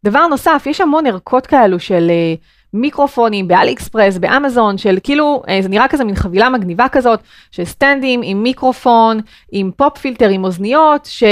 דבר 0.04 0.26
נוסף, 0.26 0.62
יש 0.66 0.80
המון 0.80 1.06
ערכות 1.06 1.46
כאלו 1.46 1.80
של... 1.80 2.10
אה, 2.10 2.55
מיקרופונים 2.80 3.48
ב 3.48 3.72
AliExpress, 3.72 4.18
באמזון, 4.18 4.78
של 4.78 4.98
כאילו, 5.02 5.42
אה, 5.48 5.62
זה 5.62 5.68
נראה 5.68 5.88
כזה 5.88 6.04
מין 6.04 6.14
חבילה 6.14 6.48
מגניבה 6.48 6.88
כזאת, 6.88 7.20
של 7.50 7.64
סטנדים 7.64 8.20
עם 8.24 8.42
מיקרופון, 8.42 9.20
עם 9.52 9.70
pop 9.76 9.98
filter, 9.98 10.28
עם 10.28 10.44
אוזניות, 10.44 11.04
ש... 11.04 11.24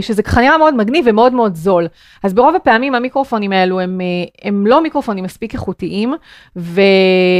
שזה 0.00 0.22
ככה 0.22 0.40
נראה 0.40 0.58
מאוד 0.58 0.74
מגניב 0.74 1.04
ומאוד 1.08 1.32
מאוד 1.32 1.54
זול. 1.54 1.86
אז 2.22 2.34
ברוב 2.34 2.54
הפעמים 2.54 2.94
המיקרופונים 2.94 3.52
האלו 3.52 3.80
הם, 3.80 4.00
אה, 4.00 4.48
הם 4.48 4.66
לא 4.66 4.82
מיקרופונים 4.82 5.24
מספיק 5.24 5.54
איכותיים, 5.54 6.14
ו... 6.56 6.80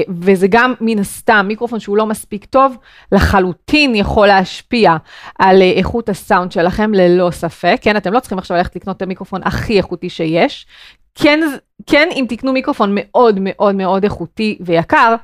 וזה 0.08 0.46
גם 0.50 0.75
מן 0.80 0.99
הסתם 0.99 1.44
מיקרופון 1.49 1.80
שהוא 1.80 1.96
לא 1.96 2.06
מספיק 2.06 2.44
טוב, 2.44 2.76
לחלוטין 3.12 3.94
יכול 3.94 4.26
להשפיע 4.26 4.96
על 5.38 5.62
אה, 5.62 5.73
איכות 5.76 6.08
הסאונד 6.08 6.52
שלכם 6.52 6.94
ללא 6.94 7.30
ספק, 7.30 7.78
כן, 7.82 7.96
אתם 7.96 8.12
לא 8.12 8.20
צריכים 8.20 8.38
עכשיו 8.38 8.56
ללכת 8.56 8.76
לקנות 8.76 8.96
את 8.96 9.02
המיקרופון 9.02 9.40
הכי 9.44 9.76
איכותי 9.76 10.11
שיש, 10.11 10.66
כן, 11.14 11.40
כן, 11.87 12.09
אם 12.12 12.26
תקנו 12.28 12.52
מיקרופון 12.52 12.90
מאוד 12.94 13.38
מאוד 13.40 13.75
מאוד 13.75 14.04
איכותי 14.04 14.59
ויקר, 14.61 15.14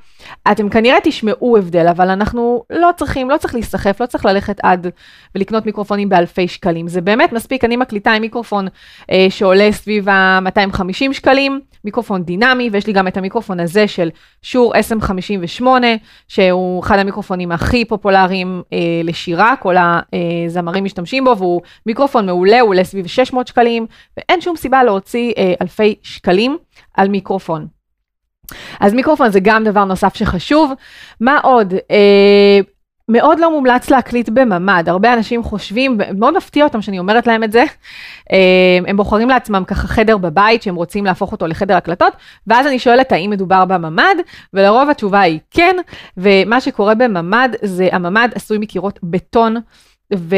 אתם 0.53 0.69
כנראה 0.69 0.99
תשמעו 1.05 1.57
הבדל, 1.57 1.89
אבל 1.89 2.11
אנחנו 2.11 2.65
לא 2.71 2.91
צריכים, 2.97 3.31
לא 3.31 3.37
צריך 3.37 3.55
להיסחף, 3.55 4.01
לא 4.01 4.07
צריך 4.07 4.25
ללכת 4.25 4.61
עד 4.63 4.87
ולקנות 5.35 5.67
מיקרופונים 5.67 6.09
באלפי 6.09 6.49
שקלים. 6.49 6.89
זה 6.89 7.01
באמת 7.01 7.33
מספיק, 7.33 7.65
אני 7.65 7.77
מקליטה 7.77 8.13
עם 8.13 8.23
מיקרופון 8.23 8.69
אה, 9.11 9.27
שעולה 9.31 9.73
סביב 9.73 10.09
ה-250 10.09 11.13
שקלים, 11.13 11.61
מיקרופון 11.85 12.23
דינמי, 12.23 12.71
ויש 12.73 12.87
לי 12.87 12.93
גם 12.93 13.09
את 13.09 13.17
המיקרופון 13.17 13.61
הזה 13.61 13.89
של 13.89 14.11
שור 14.43 14.75
SM58, 14.75 15.63
שהוא 16.29 16.83
אחד 16.83 16.99
המיקרופונים 16.99 17.53
הכי 17.53 17.85
פופולריים 17.85 18.63
אה, 18.73 18.79
לשירה, 19.05 19.55
כל 19.61 19.75
הזמרים 19.79 20.85
משתמשים 20.85 21.25
בו, 21.25 21.37
והוא 21.39 21.61
מיקרופון 21.87 22.27
מעולה, 22.27 22.61
הוא 22.61 22.69
עולה 22.69 22.85
סביב 22.85 23.07
600 23.07 23.47
שקלים, 23.47 23.87
ואין 24.17 24.41
שום 24.41 24.57
סיבה 24.57 24.85
להוציא 24.85 25.33
אה, 25.39 25.55
אלפי 25.63 25.95
שקלים 26.03 26.59
על 26.95 27.09
מיקרופון. 27.09 27.67
אז 28.81 28.95
מיקרופון 28.95 29.31
זה 29.31 29.41
גם 29.43 29.65
דבר 29.65 29.85
נוסף 29.85 30.15
שחשוב. 30.15 30.73
מה 31.21 31.39
עוד? 31.43 31.75
אה, 31.91 32.61
מאוד 33.11 33.41
לא 33.41 33.51
מומלץ 33.51 33.91
להקליט 33.91 34.29
בממ"ד, 34.29 34.89
הרבה 34.89 35.15
אנשים 35.15 35.43
חושבים, 35.43 35.99
מאוד 36.19 36.37
מפתיע 36.37 36.65
אותם 36.65 36.83
שאני 36.83 36.99
אומרת 36.99 37.27
להם 37.27 37.45
את 37.45 37.53
זה, 37.53 37.65
אה, 38.33 38.79
הם 38.87 38.97
בוחרים 38.97 39.29
לעצמם 39.29 39.63
ככה 39.67 39.89
חדר 39.89 40.17
בבית 40.17 40.63
שהם 40.63 40.75
רוצים 40.75 41.05
להפוך 41.05 41.33
אותו 41.33 41.47
לחדר 41.47 41.77
הקלטות, 41.77 42.13
ואז 42.47 42.67
אני 42.67 42.79
שואלת 42.79 43.13
האם 43.13 43.31
מדובר 43.31 43.65
בממ"ד, 43.65 44.17
ולרוב 44.55 44.91
התשובה 44.91 45.21
היא 45.21 45.39
כן, 45.51 45.77
ומה 46.17 46.61
שקורה 46.61 46.95
בממ"ד 46.95 47.49
זה 47.63 47.89
הממ"ד 47.93 48.29
עשוי 48.35 48.59
מקירות 48.59 48.99
בטון, 49.03 49.57
ו... 50.15 50.37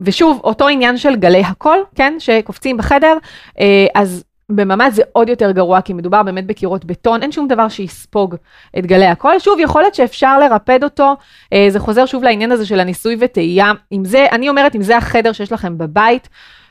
ושוב, 0.00 0.40
אותו 0.44 0.68
עניין 0.68 0.96
של 0.96 1.16
גלי 1.16 1.42
הקול, 1.46 1.84
כן, 1.94 2.14
שקופצים 2.18 2.76
בחדר, 2.76 3.16
אה, 3.60 3.86
אז 3.94 4.24
בממ"ד 4.48 4.90
זה 4.92 5.02
עוד 5.12 5.28
יותר 5.28 5.50
גרוע, 5.50 5.80
כי 5.80 5.92
מדובר 5.92 6.22
באמת 6.22 6.46
בקירות 6.46 6.84
בטון, 6.84 7.22
אין 7.22 7.32
שום 7.32 7.48
דבר 7.48 7.68
שיספוג 7.68 8.34
את 8.78 8.86
גלי 8.86 9.06
הקול. 9.06 9.38
שוב, 9.38 9.58
יכול 9.60 9.82
להיות 9.82 9.94
שאפשר 9.94 10.38
לרפד 10.38 10.84
אותו, 10.84 11.16
אה, 11.52 11.66
זה 11.68 11.80
חוזר 11.80 12.06
שוב 12.06 12.22
לעניין 12.22 12.52
הזה 12.52 12.66
של 12.66 12.80
הניסוי 12.80 13.16
וטעייה. 13.20 13.72
אם 13.92 14.04
זה, 14.04 14.26
אני 14.32 14.48
אומרת, 14.48 14.74
אם 14.74 14.82
זה 14.82 14.96
החדר 14.96 15.32
שיש 15.32 15.52
לכם 15.52 15.78
בבית, 15.78 16.28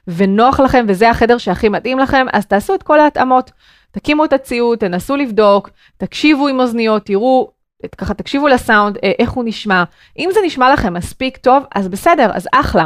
ונוח 0.07 0.59
לכם, 0.59 0.85
וזה 0.87 1.09
החדר 1.09 1.37
שהכי 1.37 1.69
מתאים 1.69 1.99
לכם, 1.99 2.25
אז 2.33 2.45
תעשו 2.45 2.75
את 2.75 2.83
כל 2.83 2.99
ההתאמות. 2.99 3.51
תקימו 3.91 4.25
את 4.25 4.33
הציוד, 4.33 4.79
תנסו 4.79 5.15
לבדוק, 5.15 5.69
תקשיבו 5.97 6.47
עם 6.47 6.59
אוזניות, 6.59 7.05
תראו, 7.05 7.51
ככה 7.97 8.13
תקשיבו 8.13 8.47
לסאונד, 8.47 8.97
אה, 9.03 9.11
איך 9.19 9.31
הוא 9.31 9.43
נשמע. 9.47 9.83
אם 10.19 10.29
זה 10.33 10.39
נשמע 10.45 10.73
לכם 10.73 10.93
מספיק 10.93 11.37
טוב, 11.37 11.63
אז 11.75 11.87
בסדר, 11.87 12.29
אז 12.33 12.47
אחלה. 12.51 12.85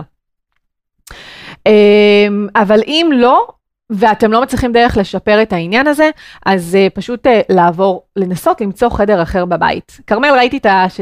אמ, 1.66 2.48
אבל 2.56 2.80
אם 2.88 3.10
לא, 3.14 3.48
ואתם 3.92 4.32
לא 4.32 4.42
מצליחים 4.42 4.72
דרך 4.72 4.98
לשפר 4.98 5.42
את 5.42 5.54
העניין 5.54 5.88
הזה, 5.88 6.10
אז 6.46 6.78
uh, 6.78 6.96
פשוט 6.96 7.28
uh, 7.28 7.30
לעבור, 7.50 8.04
לנסות 8.16 8.62
למצוא 8.62 8.90
חדר 8.90 9.22
אחר 9.22 9.46
בבית. 9.46 10.00
כרמל, 10.08 10.30
ראיתי 10.38 10.58
את 10.58 10.66
ה... 10.66 10.86
uh, 10.98 11.02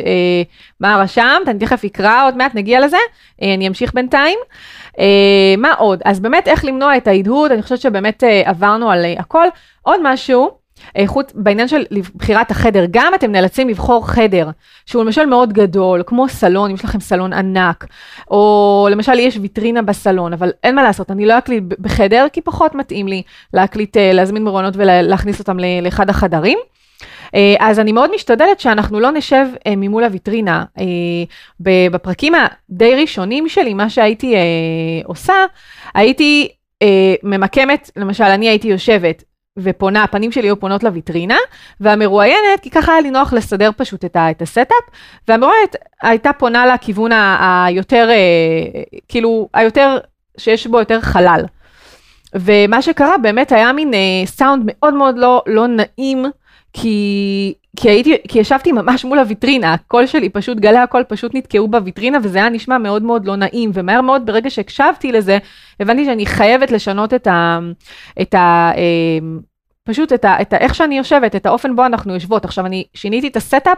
מה 0.80 0.98
רשמת, 1.02 1.48
אני 1.48 1.60
תכף 1.60 1.84
אקרא, 1.84 2.26
עוד 2.26 2.38
מעט 2.38 2.56
נגיע 2.56 2.80
לזה, 2.80 2.98
uh, 2.98 3.46
אני 3.56 3.68
אמשיך 3.68 3.94
בינתיים. 3.94 4.40
Uh, 4.92 5.00
מה 5.58 5.74
עוד? 5.74 6.02
אז 6.06 6.20
באמת 6.20 6.48
איך 6.48 6.66
למנוע 6.66 6.98
את 6.98 7.08
ההדהוד, 7.08 7.52
אני 7.52 7.62
חושבת 7.62 7.80
שבאמת 7.80 8.24
uh, 8.24 8.50
עברנו 8.50 8.92
על 8.92 9.06
uh, 9.06 9.20
הכל. 9.20 9.46
עוד 9.82 10.00
משהו, 10.04 10.59
איכות, 10.96 11.32
בעניין 11.36 11.68
של 11.68 11.84
בחירת 12.16 12.52
החדר, 12.52 12.86
גם 12.92 13.14
אתם 13.16 13.32
נאלצים 13.32 13.70
לבחור 13.70 14.08
חדר, 14.08 14.50
שהוא 14.86 15.04
למשל 15.04 15.26
מאוד 15.26 15.54
גדול, 15.54 16.04
כמו 16.06 16.30
סלון, 16.30 16.70
אם 16.70 16.76
יש 16.76 16.86
לכם 16.86 17.00
סלון 17.00 17.34
ענק, 17.34 17.86
או 18.32 18.88
למשל 18.92 19.20
יש 19.20 19.38
ויטרינה 19.42 19.82
בסלון, 19.82 20.34
אבל 20.34 20.52
אין 20.64 20.76
מה 20.76 20.84
לעשות, 20.84 21.12
אני 21.12 21.26
לא 21.26 21.38
אקליט 21.38 21.64
בחדר, 21.80 22.26
כי 22.34 22.42
פחות 22.42 22.76
מתאים 22.76 23.08
לי 23.08 23.22
להקליט, 23.54 23.98
אה, 23.98 24.14
להזמין 24.14 24.44
מרואיינות 24.44 24.74
ולהכניס 24.78 25.40
אותם 25.40 25.58
לאחד 25.82 26.10
החדרים. 26.10 26.58
אה, 27.36 27.56
אז 27.60 27.80
אני 27.80 27.92
מאוד 27.92 28.12
משתדלת 28.16 28.60
שאנחנו 28.60 29.00
לא 29.00 29.12
נשב 29.12 29.46
אה, 29.68 29.74
ממול 29.78 30.04
הוויטרינה. 30.04 30.64
בפרקים 31.92 32.34
הדי 32.36 32.96
ראשונים 32.96 33.50
שלי, 33.50 33.74
מה 33.74 33.90
שהייתי 33.90 34.36
עושה, 35.06 35.34
הייתי 35.96 36.50
ממקמת, 37.24 37.92
למשל, 37.96 38.24
אני 38.24 38.50
הייתי 38.50 38.68
יושבת 38.68 39.24
ופונה, 39.58 40.04
הפנים 40.04 40.32
שלי 40.32 40.48
היו 40.48 40.60
פונות 40.60 40.84
לויטרינה, 40.84 41.38
והמרואיינת, 41.80 42.60
כי 42.62 42.70
ככה 42.70 42.92
היה 42.92 43.02
לי 43.02 43.12
נוח 43.12 43.34
לסדר 43.34 43.70
פשוט 43.78 44.06
את, 44.06 44.16
ה, 44.16 44.32
את 44.32 44.42
ה 44.42 44.48
setup, 44.48 44.84
והמרואיינת 45.28 45.76
הייתה 46.02 46.34
פונה 46.34 46.66
לכיוון 46.66 47.12
היותר, 47.40 48.10
אה, 48.10 48.82
כאילו, 49.08 49.50
היותר, 49.54 49.98
שיש 50.38 50.68
בו 50.68 50.80
יותר 50.80 51.02
חלל. 51.02 51.46
ומה 52.36 52.82
שקרה 52.82 53.18
באמת 53.18 53.52
היה 53.52 53.74
מין 53.74 53.94
אה, 53.94 54.00
סאונד 54.26 54.64
מאוד 54.66 54.94
מאוד 54.94 55.18
לא, 55.18 55.44
לא 55.48 55.68
נעים, 55.68 56.26
כי, 56.74 57.54
כי, 57.82 57.90
הייתי, 57.90 58.18
כי 58.28 58.40
ישבתי 58.40 58.72
ממש 58.72 59.06
מול 59.06 59.20
הוויטרינה, 59.20 59.74
הקול 59.74 60.06
שלי 60.06 60.30
פשוט, 60.30 60.58
גלי 60.58 60.78
הקול 60.78 61.04
פשוט 61.04 61.36
נתקעו 61.36 61.68
בוויטרינה, 61.68 62.18
וזה 62.24 62.38
היה 62.38 62.50
נשמע 62.50 62.78
מאוד 62.78 63.04
מאוד 63.04 63.26
לא 63.26 63.36
נעים, 63.36 63.72
ומהר 63.74 64.02
מאוד 64.02 64.26
ברגע 64.26 64.50
שהקשבתי 64.50 65.12
לזה, 65.12 65.38
הבנתי 65.80 66.06
שאני 66.06 66.26
חייבת 66.26 66.72
לשנות 66.72 67.14
את 67.14 67.28
ה... 67.28 67.60
את 68.22 68.34
ה 68.34 68.72
אה, 68.76 69.20
פשוט 69.84 70.14
את, 70.14 70.26
ה, 70.26 70.42
את 70.42 70.54
ה, 70.54 70.58
איך 70.58 70.76
שאני 70.76 70.98
יושבת, 70.98 71.36
את 71.36 71.46
האופן 71.46 71.76
בו 71.76 71.86
אנחנו 71.86 72.14
יושבות. 72.14 72.46
עכשיו, 72.46 72.66
אני 72.66 72.84
שיניתי 72.94 73.28
את 73.28 73.36
ה 73.36 73.43
setup 73.43 73.78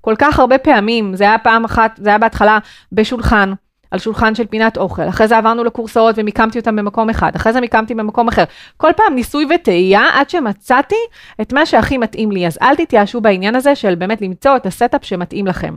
כל 0.00 0.14
כך 0.18 0.38
הרבה 0.38 0.58
פעמים, 0.58 1.16
זה 1.16 1.24
היה 1.24 1.38
פעם 1.38 1.64
אחת, 1.64 2.00
זה 2.02 2.08
היה 2.08 2.18
בהתחלה 2.18 2.58
בשולחן. 2.92 3.52
על 3.90 3.98
שולחן 3.98 4.34
של 4.34 4.46
פינת 4.46 4.76
אוכל, 4.76 5.08
אחרי 5.08 5.28
זה 5.28 5.36
עברנו 5.36 5.64
לכורסאות 5.64 6.14
ומיקמתי 6.18 6.58
אותם 6.58 6.76
במקום 6.76 7.10
אחד, 7.10 7.32
אחרי 7.36 7.52
זה 7.52 7.60
מיקמתי 7.60 7.94
במקום 7.94 8.28
אחר. 8.28 8.44
כל 8.76 8.90
פעם 8.96 9.14
ניסוי 9.14 9.46
וטעייה 9.54 10.06
עד 10.12 10.30
שמצאתי 10.30 10.96
את 11.40 11.52
מה 11.52 11.66
שהכי 11.66 11.98
מתאים 11.98 12.32
לי. 12.32 12.46
אז 12.46 12.58
אל 12.62 12.76
תתייאשו 12.76 13.20
בעניין 13.20 13.54
הזה 13.54 13.74
של 13.74 13.94
באמת 13.94 14.22
למצוא 14.22 14.56
את 14.56 14.66
ה 14.66 14.72
setup 14.72 15.04
שמתאים 15.04 15.46
לכם. 15.46 15.76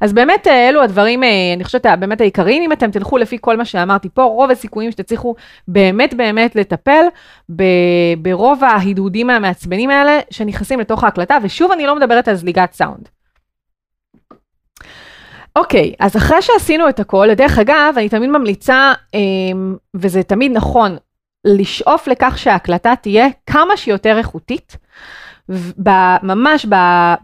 אז 0.00 0.12
באמת 0.12 0.46
אה, 0.46 0.68
אלו 0.68 0.82
הדברים, 0.82 1.22
אה, 1.22 1.28
אני 1.56 1.64
חושבת, 1.64 1.86
באמת 1.98 2.20
העיקריים, 2.20 2.62
אם 2.62 2.72
אתם 2.72 2.90
תלכו 2.90 3.18
לפי 3.18 3.38
כל 3.40 3.56
מה 3.56 3.64
שאמרתי 3.64 4.08
פה, 4.14 4.22
רוב 4.22 4.50
הסיכויים 4.50 4.90
שתצליחו 4.90 5.34
באמת 5.68 6.14
באמת 6.14 6.56
לטפל 6.56 7.04
ברוב 8.18 8.64
ההדהודים 8.64 9.30
המעצבנים 9.30 9.90
האלה 9.90 10.18
שנכנסים 10.30 10.80
לתוך 10.80 11.04
ההקלטה, 11.04 11.38
ושוב 11.42 11.72
אני 11.72 11.86
לא 11.86 11.96
מדברת 11.96 12.28
על 12.28 12.34
זליגת 12.34 12.72
סאונד. 12.72 13.15
אוקיי, 15.56 15.92
okay, 15.92 16.04
אז 16.04 16.16
אחרי 16.16 16.42
שעשינו 16.42 16.88
את 16.88 17.00
הכל, 17.00 17.34
דרך 17.34 17.58
אגב, 17.58 17.94
אני 17.96 18.08
תמיד 18.08 18.30
ממליצה, 18.30 18.92
אמ, 19.14 19.76
וזה 19.94 20.22
תמיד 20.22 20.52
נכון, 20.52 20.96
לשאוף 21.44 22.08
לכך 22.08 22.38
שההקלטה 22.38 22.94
תהיה 23.02 23.26
כמה 23.46 23.76
שיותר 23.76 24.18
איכותית, 24.18 24.76
ממש 26.22 26.66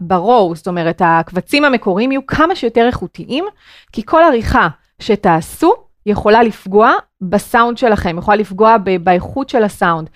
ברואו, 0.01 0.55
זאת 0.55 0.67
אומרת, 0.67 1.01
הקבצים 1.05 1.65
המקוריים 1.65 2.11
יהיו 2.11 2.25
כמה 2.27 2.55
שיותר 2.55 2.85
איכותיים, 2.87 3.45
כי 3.91 4.01
כל 4.05 4.23
עריכה 4.23 4.67
שתעשו 4.99 5.73
יכולה 6.05 6.43
לפגוע 6.43 6.93
בסאונד 7.21 7.77
שלכם, 7.77 8.17
יכולה 8.17 8.37
לפגוע 8.37 8.75
באיכות 9.03 9.49
של 9.49 9.63
הסאונד, 9.63 10.09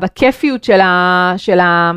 בכיפיות 0.00 0.64
של 0.64 0.80
ה... 0.80 1.34
של 1.36 1.60
ה 1.60 1.92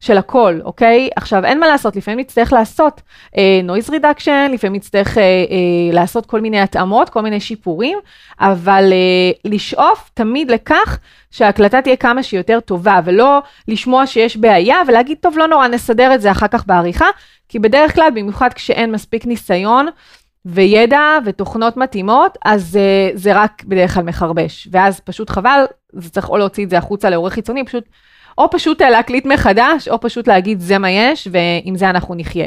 של 0.00 0.18
הכל, 0.18 0.60
אוקיי? 0.64 1.08
עכשיו, 1.16 1.44
אין 1.44 1.60
מה 1.60 1.66
לעשות, 1.66 1.96
לפעמים 1.96 2.20
נצטרך 2.20 2.52
לעשות 2.52 3.00
אה, 3.36 3.60
noise 3.66 3.90
reduction, 3.90 4.52
לפעמים 4.52 4.76
נצטרך 4.76 5.18
אה, 5.18 5.22
אה, 5.22 5.92
לעשות 5.92 6.26
כל 6.26 6.40
מיני 6.40 6.60
התאמות, 6.60 7.08
כל 7.08 7.20
מיני 7.20 7.40
שיפורים, 7.40 7.98
אבל 8.40 8.92
אה, 8.92 9.50
לשאוף 9.50 10.10
תמיד 10.14 10.50
לכך 10.50 10.98
שההקלטה 11.30 11.82
תהיה 11.82 11.96
כמה 11.96 12.22
שיותר 12.22 12.60
טובה, 12.60 13.00
ולא 13.04 13.42
לשמוע 13.68 14.06
שיש 14.06 14.36
בעיה 14.36 14.76
ולהגיד, 14.88 15.18
טוב, 15.20 15.38
לא 15.38 15.46
נורא, 15.46 15.68
נסדר 15.68 16.14
את 16.14 16.20
זה 16.20 16.30
אחר 16.30 16.48
כך 16.48 16.66
בעריכה, 16.66 17.06
כי 17.48 17.58
בדרך 17.58 17.94
כלל, 17.94 18.10
במיוחד 18.14 18.52
כשאין 18.52 18.92
מספיק 18.92 19.26
ניסיון, 19.26 19.86
וידע 20.44 21.18
ותוכנות 21.24 21.76
מתאימות, 21.76 22.38
אז 22.44 22.78
אה, 22.78 23.18
זה 23.18 23.32
רק 23.34 23.64
בדרך 23.64 23.94
כלל 23.94 24.02
מחרבש. 24.02 24.68
ואז 24.72 25.00
פשוט 25.00 25.30
חבל, 25.30 25.64
זה 25.92 26.10
צריך 26.10 26.28
או 26.28 26.36
להוציא 26.36 26.64
את 26.64 26.70
זה 26.70 26.78
החוצה 26.78 27.10
לעורך 27.10 27.32
חיצוני, 27.32 27.64
פשוט 27.64 27.84
או 28.40 28.50
פשוט 28.50 28.82
להקליט 28.82 29.26
מחדש, 29.26 29.88
או 29.88 30.00
פשוט 30.00 30.28
להגיד 30.28 30.60
זה 30.60 30.78
מה 30.78 30.90
יש, 30.90 31.28
ועם 31.30 31.76
זה 31.76 31.90
אנחנו 31.90 32.14
נחיה. 32.14 32.46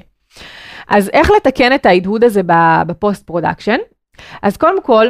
אז 0.87 1.09
איך 1.13 1.31
לתקן 1.31 1.75
את 1.75 1.85
ההדהוד 1.85 2.23
הזה 2.23 2.41
ב 2.87 2.95
post 2.95 3.25
production? 3.25 3.77
אז 4.41 4.57
קודם 4.57 4.81
כל, 4.81 5.07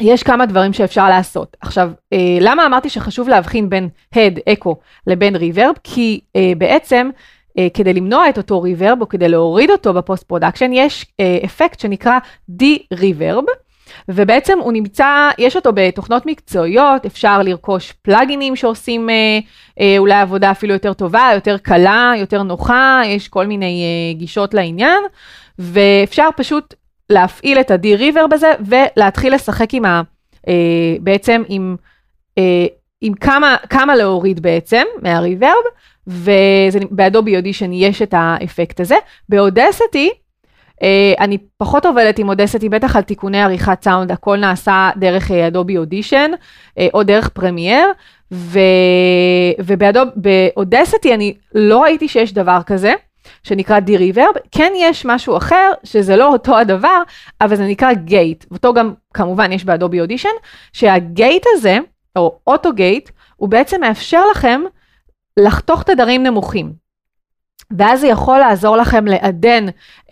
יש 0.00 0.22
כמה 0.22 0.46
דברים 0.46 0.72
שאפשר 0.72 1.08
לעשות. 1.08 1.56
עכשיו, 1.60 1.90
אה, 2.12 2.38
למה 2.40 2.66
אמרתי 2.66 2.88
שחשוב 2.88 3.28
להבחין 3.28 3.70
בין 3.70 3.88
הד, 4.12 4.38
אקו, 4.52 4.76
לבין 5.06 5.36
reverb? 5.36 5.74
כי 5.84 6.20
אה, 6.36 6.52
בעצם, 6.58 7.10
אה, 7.58 7.68
כדי 7.74 7.92
למנוע 7.92 8.28
את 8.28 8.38
אותו 8.38 8.62
reverb, 8.62 9.00
או 9.00 9.08
כדי 9.08 9.28
להוריד 9.28 9.70
אותו 9.70 9.94
ב 9.94 10.00
post 10.00 10.24
production, 10.24 10.70
יש 10.72 11.06
אה, 11.20 11.38
אפקט 11.44 11.80
שנקרא 11.80 12.18
De-Reverb. 12.48 13.44
ובעצם 14.08 14.58
הוא 14.58 14.72
נמצא, 14.72 15.30
יש 15.38 15.56
אותו 15.56 15.70
בתוכנות 15.74 16.26
מקצועיות, 16.26 17.06
אפשר 17.06 17.42
לרכוש 17.42 17.92
פלאגינים 17.92 18.56
שעושים 18.56 19.10
אה, 19.10 19.38
אה, 19.80 19.94
אולי 19.98 20.14
עבודה 20.14 20.50
אפילו 20.50 20.72
יותר 20.72 20.92
טובה, 20.92 21.30
יותר 21.34 21.58
קלה, 21.58 22.12
יותר 22.16 22.42
נוחה, 22.42 23.02
יש 23.04 23.28
כל 23.28 23.46
מיני 23.46 23.82
אה, 23.82 24.18
גישות 24.18 24.54
לעניין, 24.54 25.02
ואפשר 25.58 26.28
פשוט 26.36 26.74
להפעיל 27.10 27.60
את 27.60 27.70
ה-De-Reverb 27.70 28.26
הזה 28.26 28.52
ולהתחיל 28.60 29.34
לשחק 29.34 29.74
עם 29.74 29.84
ה... 29.84 30.02
בעצם 31.00 31.42
עם, 31.48 31.76
עם 33.00 33.14
כמה, 33.14 33.56
כמה 33.70 33.96
להוריד 33.96 34.40
בעצם 34.40 34.82
מה 35.02 35.13
reverb, 35.13 35.52
וב 36.06 36.43
Adobe 36.43 37.36
Audition 37.36 37.72
יש 37.72 38.02
את 38.02 38.14
האפקט 38.16 38.80
הזה. 38.80 38.96
ב 39.28 39.36
Audacity, 39.36 40.10
אני 41.18 41.38
פחות 41.56 41.86
עובדת 41.86 42.18
עם 42.18 42.28
Audacity, 42.28 42.68
בטח 42.68 42.96
על 42.96 43.02
תיקוני 43.02 43.42
עריכת 43.42 43.84
סאונד, 43.84 44.12
הכל 44.12 44.36
נעשה 44.36 44.90
דרך 44.96 45.30
Adobe 45.30 45.78
Audition, 45.78 46.30
אה, 46.34 46.82
או 46.94 47.02
דרך 47.02 47.28
Premiere, 47.28 47.86
וב 49.58 49.89
Audacity 49.89 51.14
אני 51.14 51.34
לא 51.54 51.82
ראיתי 51.82 52.08
שיש 52.08 52.32
דבר 52.32 52.58
כזה. 52.66 52.92
שנקרא 53.42 53.78
De-Reverb, 53.78 54.38
כן 54.52 54.72
יש 54.76 55.04
משהו 55.04 55.36
אחר, 55.36 55.70
שזה 55.84 56.16
לא 56.16 56.28
אותו 56.32 56.58
הדבר, 56.58 57.02
אבל 57.40 57.56
זה 57.56 57.66
נקרא 57.66 57.92
גייט, 57.92 58.44
ואותו 58.50 58.74
גם 58.74 58.92
כמובן 59.14 59.52
יש 59.52 59.64
באדובי 59.64 60.00
אודישן, 60.00 60.28
שהגייט 60.72 61.46
הזה, 61.54 61.78
או 62.16 62.38
אוטו 62.46 62.72
גייט, 62.72 63.10
הוא 63.36 63.48
בעצם 63.48 63.80
מאפשר 63.80 64.22
לכם 64.30 64.60
לחתוך 65.36 65.82
תדרים 65.82 66.22
נמוכים. 66.22 66.87
ואז 67.76 68.00
זה 68.00 68.06
יכול 68.06 68.38
לעזור 68.38 68.76
לכם 68.76 69.06
לעדן 69.06 69.66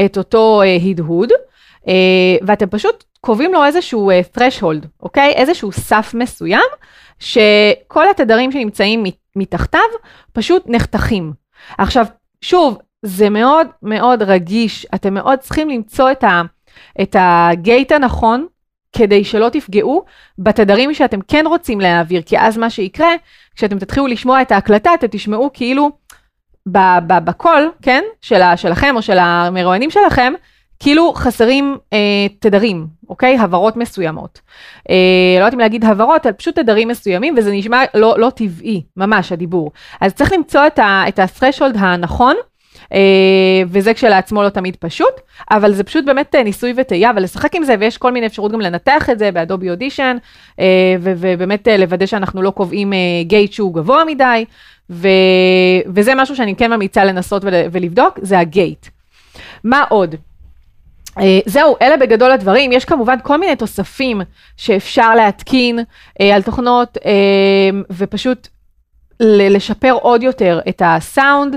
את 0.05 0.19
אותו 0.19 0.63
uh, 0.63 0.89
הדהוד, 0.91 1.31
uh, 1.31 1.89
ואתם 2.47 2.67
פשוט 2.67 3.05
קובעים 3.21 3.53
לו 3.53 3.65
איזשהו 3.65 4.11
uh, 4.11 4.39
threshold, 4.39 4.87
אוקיי? 5.03 5.33
איזשהו 5.33 5.73
סף 5.73 6.15
מסוים, 6.15 6.69
שכל 7.19 8.09
התדרים 8.11 8.53
שנמצאים 8.53 9.05
מתחתיו 9.37 9.81
פשוט 10.33 10.65
נחתכים. 10.67 11.33
עכשיו, 11.79 12.07
שוב, 12.41 12.79
זה 13.03 13.31
מאוד 13.31 13.67
מאוד 13.83 14.23
רגיש, 14.23 14.87
אתם 14.95 15.15
מאוד 15.15 15.39
צריכים 15.39 15.71
למצוא 15.71 16.11
את, 16.11 16.25
ה, 16.25 16.43
את 17.03 17.17
הגייט 17.19 17.93
הנכון, 17.93 18.47
כדי 18.93 19.25
שלא 19.25 19.49
תפגעו 19.49 20.05
בתדרים 20.39 20.95
שאתם 20.95 21.21
כן 21.29 21.45
רוצים 21.47 21.81
להעביר, 21.81 22.23
כי 22.23 22.39
אז 22.39 22.57
מה 22.57 22.71
שיקרה, 22.71 23.09
כשאתם 23.57 23.79
תתחילו 23.79 24.07
לשמוע 24.07 24.43
את 24.43 24.53
ההקלטה, 24.53 24.95
אתם 24.95 25.07
תשמעו 25.11 25.51
כאילו 25.53 25.91
בקול, 26.67 27.71
כן, 27.83 28.05
של, 28.21 28.41
שלכם 28.57 28.97
או 28.97 29.03
של 29.03 29.19
המרואיינים 29.19 29.91
שלכם, 29.91 30.33
כאילו 30.81 31.13
חסרים 31.15 31.79
אה, 31.93 31.99
תדרים, 32.39 32.87
אוקיי? 33.09 33.39
הברות 33.39 33.77
מסוימות. 33.77 34.41
אה, 34.91 34.95
לא 35.39 35.45
יודעת 35.45 35.55
אם 35.55 35.59
להגיד 35.59 35.85
הברות, 35.85 36.27
אלא 36.27 36.35
פשוט 36.37 36.59
תדרים 36.59 36.89
מסוימים, 36.89 37.35
וזה 37.39 37.53
נשמע 37.53 37.83
לא, 37.95 38.15
לא 38.19 38.31
טבעי, 38.31 38.83
ממש, 38.97 39.33
הדיבור. 39.33 39.73
אז 40.01 40.15
צריך 40.15 40.33
למצוא 40.33 40.67
את, 40.67 40.79
ה-threshold 40.79 41.79
הנכון, 41.79 42.37
וזה 43.69 43.95
כשלעצמו 43.95 44.43
לא 44.43 44.49
תמיד 44.49 44.77
פשוט, 44.77 45.21
אבל 45.51 45.73
זה 45.73 45.85
פשוט 45.85 46.05
באמת 46.05 46.35
אה, 46.35 46.43
ניסוי 46.43 46.75
וטעייה, 46.77 47.11
ולשחק 47.17 47.55
עם 47.55 47.65
זה, 47.65 47.75
ויש 47.81 47.99
כל 47.99 48.13
מיני 48.13 48.27
אפשרות 48.27 48.53
גם 48.53 48.61
לנתח 48.61 49.11
את 49.11 49.19
זה 49.19 49.33
באדובי 49.33 49.71
אודישן, 49.71 50.17
אה, 50.61 50.97
ובאמת 51.01 51.69
אה, 51.69 51.77
לוודא 51.77 52.07
שאנחנו 52.07 52.43
לא 52.43 52.51
קובעים 52.51 52.93
אה, 52.93 52.99
גייט 53.23 53.53
שהוא 53.53 53.75
גבוה 53.75 54.05
מדי. 54.05 54.45
וזה 55.87 56.15
משהו 56.17 56.37
שאני 56.37 56.57
כן 56.57 56.73
ממליצה 56.73 57.05
לנסות 57.05 57.45
ול... 57.45 57.55
ולבדוק, 57.73 58.19
זה 58.23 58.39
הגייט. 58.39 58.87
מה 59.65 59.85
עוד? 59.89 60.15
Uh, 61.19 61.21
זהו, 61.47 61.77
אלה 61.83 61.97
בגדול 61.97 62.31
הדברים. 62.31 62.73
יש 62.73 62.85
כמובן 62.85 63.17
כל 63.23 63.37
מיני 63.37 63.57
תוספים 63.57 64.21
שאפשר 64.57 65.15
להתקין 65.15 65.79
uh, 65.79 66.25
על 66.35 66.43
תוכנות, 66.43 66.97
uh, 66.97 67.01
ופשוט 67.91 68.49
לשפר 69.21 69.93
עוד 69.93 70.23
יותר 70.23 70.61
את 70.69 70.83
הסאונד, 70.85 71.57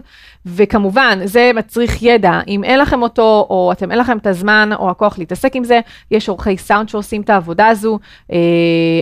וכמובן, 0.55 1.19
זה 1.23 1.51
מצריך 1.55 2.03
ידע. 2.03 2.39
אם 2.47 2.63
אין 2.63 2.79
לכם 2.79 3.01
אותו, 3.01 3.47
או 3.49 3.71
אתם 3.71 3.91
אין 3.91 3.99
לכם 3.99 4.17
את 4.17 4.27
הזמן 4.27 4.69
או 4.79 4.89
הכוח 4.89 5.19
להתעסק 5.19 5.55
עם 5.55 5.63
זה, 5.63 5.79
יש 6.11 6.29
עורכי 6.29 6.57
סאונד 6.57 6.89
שעושים 6.89 7.21
את 7.21 7.29
העבודה 7.29 7.67
הזו, 7.67 7.99
אה, 8.31 8.37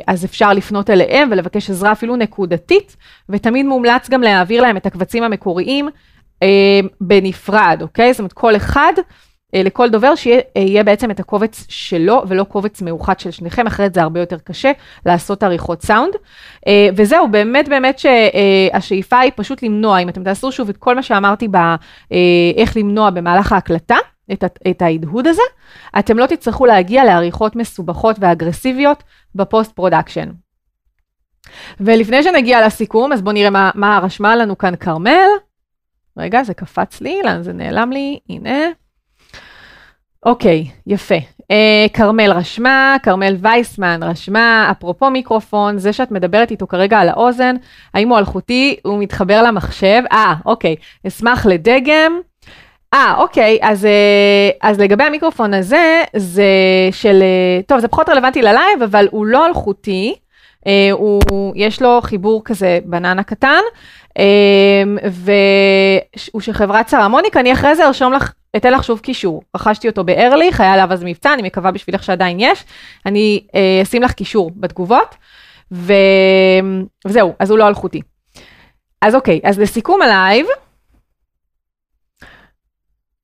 אז 0.08 0.26
אפשר 0.26 0.54
לפנות 0.54 0.90
אליהם 0.90 1.30
ולבקש 1.32 1.70
עזרה 1.70 1.92
אפילו 1.92 2.16
נקודתית, 2.16 2.96
ותמיד 3.30 3.66
מומלץ 3.66 4.10
גם 4.10 4.22
להעביר 4.22 4.62
להם 4.62 4.78
את 4.78 4.86
הקבצים 4.86 5.24
המקוריים 5.24 5.90
אה, 6.44 6.80
בנפרד, 7.02 7.80
אוקיי? 7.82 8.14
זאת 8.14 8.20
אומרת, 8.20 8.34
כל 8.34 8.56
אחד 8.56 8.94
לכל 9.56 9.90
דובר 9.90 10.16
שיהיה 10.16 10.84
בעצם 10.84 11.12
את 11.12 11.20
הקובץ 11.20 11.66
שלו 11.70 12.24
ולא 12.28 12.44
קובץ 12.44 12.82
מאוחד 12.82 13.20
של 13.20 13.32
שניכם, 13.32 13.68
אחרת 13.68 13.94
זה 13.94 14.02
הרבה 14.02 14.20
יותר 14.20 14.38
קשה 14.38 14.72
לעשות 15.06 15.44
עריכות 15.44 15.82
סאונד. 15.82 16.14
אה, 16.68 16.90
וזהו, 16.96 17.32
באמת 17.32 17.70
באמת 17.70 18.00
שהשאיפה 18.00 19.20
היא 19.20 19.32
פשוט 19.36 19.64
למנוע, 19.64 20.00
אם 20.00 20.10
אתם 20.10 20.24
תעשו 20.24 20.52
שוב 20.52 20.70
את 20.70 20.78
כל 20.78 20.96
מה 20.96 21.04
שאמרתי 21.04 21.48
באיך 21.48 22.78
אה, 22.78 22.82
למנוע 22.82 23.10
במהלך 23.10 23.52
ההקלטה, 23.52 23.96
את 24.70 24.82
ההדהוד 24.82 25.28
הזה, 25.28 25.42
אתם 26.00 26.18
לא 26.18 26.26
תצטרכו 26.26 26.66
להגיע 26.66 27.06
לעריכות 27.06 27.56
מסובכות 27.56 28.16
ואגרסיביות 28.20 29.04
ב 29.36 29.43
post 29.43 29.72
production. 29.72 30.30
ולפני 31.80 32.24
שנגיע 32.24 32.66
לסיכום, 32.66 33.14
אז 33.14 33.22
בואו 33.22 33.34
נראה 33.34 33.50
מה, 33.50 33.72
מה 33.76 34.00
רשמה 34.04 34.36
לנו 34.36 34.58
כאן 34.58 34.76
כרמל. 34.76 35.28
רגע, 36.18 36.44
זה 36.44 36.54
קפץ 36.54 37.02
לי, 37.02 37.22
לאן 37.24 37.44
זה 37.44 37.54
נעלם 37.54 37.92
לי? 37.92 38.20
הנה. 38.30 38.60
אוקיי, 40.28 40.66
יפה. 40.88 41.16
אה, 41.52 41.86
כרמל 41.94 42.32
רשמה, 42.32 42.98
כרמל 43.04 43.36
וייסמן 43.40 44.04
רשמה, 44.04 44.68
אפרופו 44.72 45.10
מיקרופון, 45.10 45.78
זה 45.78 45.94
שאת 45.94 46.12
מדברת 46.12 46.52
איתו 46.52 46.68
כרגע 46.68 47.00
על 47.00 47.10
האוזן, 47.10 47.56
האם 47.94 48.10
הוא 48.10 48.18
אלחוטי, 48.18 48.76
הוא 48.84 49.00
מתחבר 49.00 49.44
למחשב? 49.44 50.02
אה, 50.12 50.34
אוקיי, 50.46 50.76
אשמח 51.08 51.46
לדגם. 51.46 52.20
אה, 52.94 53.14
אוקיי, 53.18 53.60
אז, 53.62 53.86
אה, 53.86 54.50
אז 54.62 54.80
לגבי 54.80 55.04
המיקרופון 55.04 55.54
הזה, 55.54 56.04
זה 56.16 56.46
של, 56.92 57.22
אה, 57.22 57.62
טוב, 57.68 57.80
זה 57.80 57.88
פחות 57.88 58.10
רלוונטי 58.10 58.42
ללייב, 58.42 58.84
אבל 58.84 59.08
הוא 59.12 59.26
לא 59.26 59.48
אלחוטי, 59.48 60.16
הוא, 60.92 61.54
יש 61.56 61.82
לו 61.82 62.00
חיבור 62.02 62.42
כזה 62.46 62.80
בננה 62.86 63.24
קטן, 63.24 63.60
והוא 65.12 66.42
של 66.42 66.54
חברת 66.54 66.88
סרמוניק, 66.88 67.38
אני 67.38 67.54
אחרי 67.54 67.76
זה 67.76 67.86
ארשום 67.86 68.14
לך 68.14 68.32
אתן 68.56 68.74
לך 68.74 68.84
שוב 68.84 69.00
קישור. 69.00 69.42
רכשתי 69.56 69.90
אותו 69.90 70.04
בארליך, 70.04 70.62
היה 70.62 70.74
עליו 70.74 70.94
אז 70.94 71.04
מבצע, 71.04 71.34
אני 71.34 71.42
מקווה 71.42 71.72
בשבילך 71.72 72.04
שעדיין 72.04 72.38
יש. 72.40 72.64
אני 73.06 73.44
אה, 73.56 73.80
אשים 73.84 74.04
לך 74.04 74.12
קישור 74.12 74.52
בתגובות, 74.56 75.16
ו... 75.72 75.94
וזהו, 77.08 77.34
אז 77.40 77.52
הוא 77.52 77.60
לא 77.60 77.68
אלחוטי. 77.68 78.02
אז 79.02 79.16
אוקיי, 79.16 79.40
אז 79.44 79.60
לסיכום 79.60 80.02
הלייב, 80.02 80.48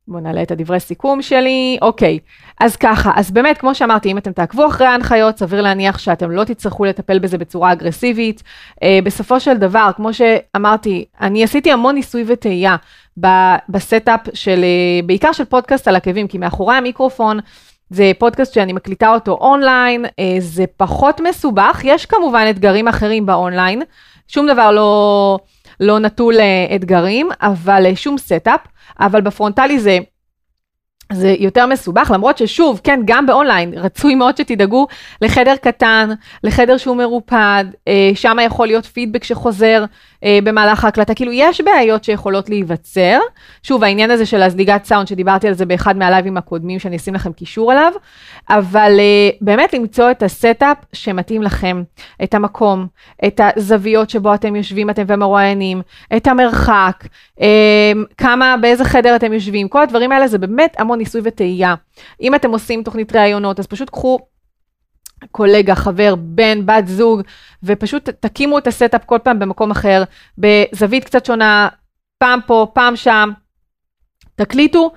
בואו 0.08 0.22
נעלה 0.22 0.42
את 0.42 0.52
הדברי 0.52 0.80
סיכום 0.80 1.22
שלי. 1.22 1.78
אוקיי, 1.82 2.20
אז 2.60 2.76
ככה, 2.76 3.12
אז 3.16 3.32
באמת, 3.32 3.58
כמו 3.58 3.76
שאמרתי, 3.76 4.12
אם 4.12 4.18
אתם 4.18 4.32
תעקבו 4.32 4.68
אחרי 4.68 4.88
ההנחיות, 4.88 5.38
סביר 5.38 5.62
להניח 5.62 5.98
שאתם 5.98 6.32
לא 6.32 6.44
תצטרכו 6.44 6.86
לטפל 6.86 7.20
בזה 7.20 7.38
בצורה 7.38 7.72
אגרסיבית. 7.72 8.44
אה, 8.84 9.00
בסופו 9.04 9.39
של 9.39 9.58
דבר, 9.58 9.89
כמו 9.96 10.10
שאמרתי, 10.13 11.06
אני 11.22 11.44
עשיתי 11.44 11.72
המון 11.72 11.96
ניסוי 11.96 12.24
וטעייה 12.28 12.76
ב 13.69 13.78
setup 13.78 14.19
של, 14.34 14.63
אה, 14.63 15.06
בעיקר 15.06 15.32
של 15.32 15.46
פודקאסט 15.46 15.88
על 15.88 15.96
עקבים, 15.96 16.28
כי 16.28 16.38
מאחורי 16.38 16.76
המיקרופון, 16.76 17.39
זה 17.89 18.12
פודקאסט 18.20 18.54
שאני 18.54 18.74
מקליטה 18.74 19.13
אותו 19.13 19.38
אונליין, 19.42 20.06
אה, 20.20 20.36
זה 20.39 20.66
פחות 20.78 21.22
מסובך, 21.22 21.82
יש 21.84 22.06
כמובן 22.06 22.46
אתגרים 22.50 22.88
אחרים 22.88 23.26
באונליין, 23.26 23.82
שום 24.28 24.48
דבר 24.48 24.72
לא, 24.72 25.39
לא 25.84 26.00
נטול 26.00 26.39
אה, 26.39 26.76
אתגרים, 26.76 27.30
אבל 27.41 27.96
שום 27.96 28.17
setup. 28.17 28.60
אבל 29.00 29.22
בפרונטלי 29.22 29.80
זה 29.80 30.00
זה 31.12 31.36
יותר 31.39 31.65
מסובך, 31.65 32.12
למרות 32.13 32.38
ששוב, 32.38 32.82
כן, 32.84 33.00
גם 33.06 33.26
באונליין, 33.26 33.74
רצוי 33.74 34.15
מאוד 34.15 34.38
שתדאגו 34.38 34.88
לחדר 35.22 35.56
קטן, 35.56 36.10
לחדר 36.43 36.78
שהוא 36.78 36.98
מרופד, 36.98 37.65
אה, 37.88 38.12
שם 38.15 38.38
יכול 38.46 38.67
להיות 38.67 38.86
פידבק 38.86 39.24
שחוזר 39.24 39.86
אה, 40.24 40.40
במהלך 40.44 40.86
ההקלטה, 40.86 41.14
כאילו 41.14 41.32
יש 41.32 41.62
בעיות 41.62 42.04
שיכולות 42.04 42.50
להיווצר. 42.50 43.20
שוב, 43.64 43.84
העניין 43.84 44.12
הזה 44.12 44.26
של 44.26 44.42
הזליגת 44.42 44.86
סאונד, 44.86 45.08
שדיברתי 45.08 45.48
על 45.48 45.54
זה 45.54 45.66
באחד 45.66 45.98
מהלייבים 45.98 46.38
הקודמים, 46.38 46.80
שאני 46.80 46.96
אשים 46.96 47.14
לכם 47.14 47.34
קישור 47.34 47.72
אליו, 47.72 47.92
אבל 48.50 48.96
אה, 49.00 49.30
באמת 49.42 49.74
למצוא 49.74 50.12
את 50.12 50.24
ה 50.24 50.33
setup 50.33 50.78
שמתאים 50.94 51.44
לכם, 51.44 51.84
את 52.24 52.34
המקום, 52.34 52.88
את 53.26 53.42
הזוויות 53.44 54.10
שבו 54.10 54.34
אתם 54.34 54.56
יושבים, 54.56 54.90
אתם 54.90 55.04
ומרואיינים, 55.08 55.82
את 56.16 56.28
המרחק, 56.28 57.04
אה, 57.42 57.92
כמה, 58.18 58.56
באיזה 58.62 58.86
חדר 58.86 59.16
אתם 59.16 59.34
יושבים, 59.34 59.68
כל 59.68 59.82
הדברים 59.82 60.12
האלה 60.12 60.28
זה 60.28 60.38
באמת 60.38 60.76
המון 60.80 61.00
ניסוי 61.00 61.22
וטעייה. 61.24 61.76
אם 62.22 62.36
אתם 62.36 62.52
עושים 62.52 62.84
תוכנית 62.84 63.16
ראיונות, 63.16 63.60
אז 63.60 63.68
פשוט 63.68 63.90
קחו 63.90 64.20
קולגה, 65.32 65.76
חבר, 65.76 66.16
בן, 66.18 66.66
בת 66.66 66.88
זוג, 66.88 67.22
ופשוט 67.64 68.10
תקימו 68.10 68.58
את 68.58 68.68
ה 68.67 68.74
setup 68.74 69.06
כל 69.06 69.18
פעם 69.24 69.40
במקום 69.40 69.72
אחר, 69.72 70.04
בזווית 70.38 71.04
קצת 71.04 71.26
שונה, 71.26 71.68
פעם 72.18 72.40
פה, 72.48 72.68
פעם 72.74 72.96
שם. 72.96 73.30
תקליטו, 74.36 74.92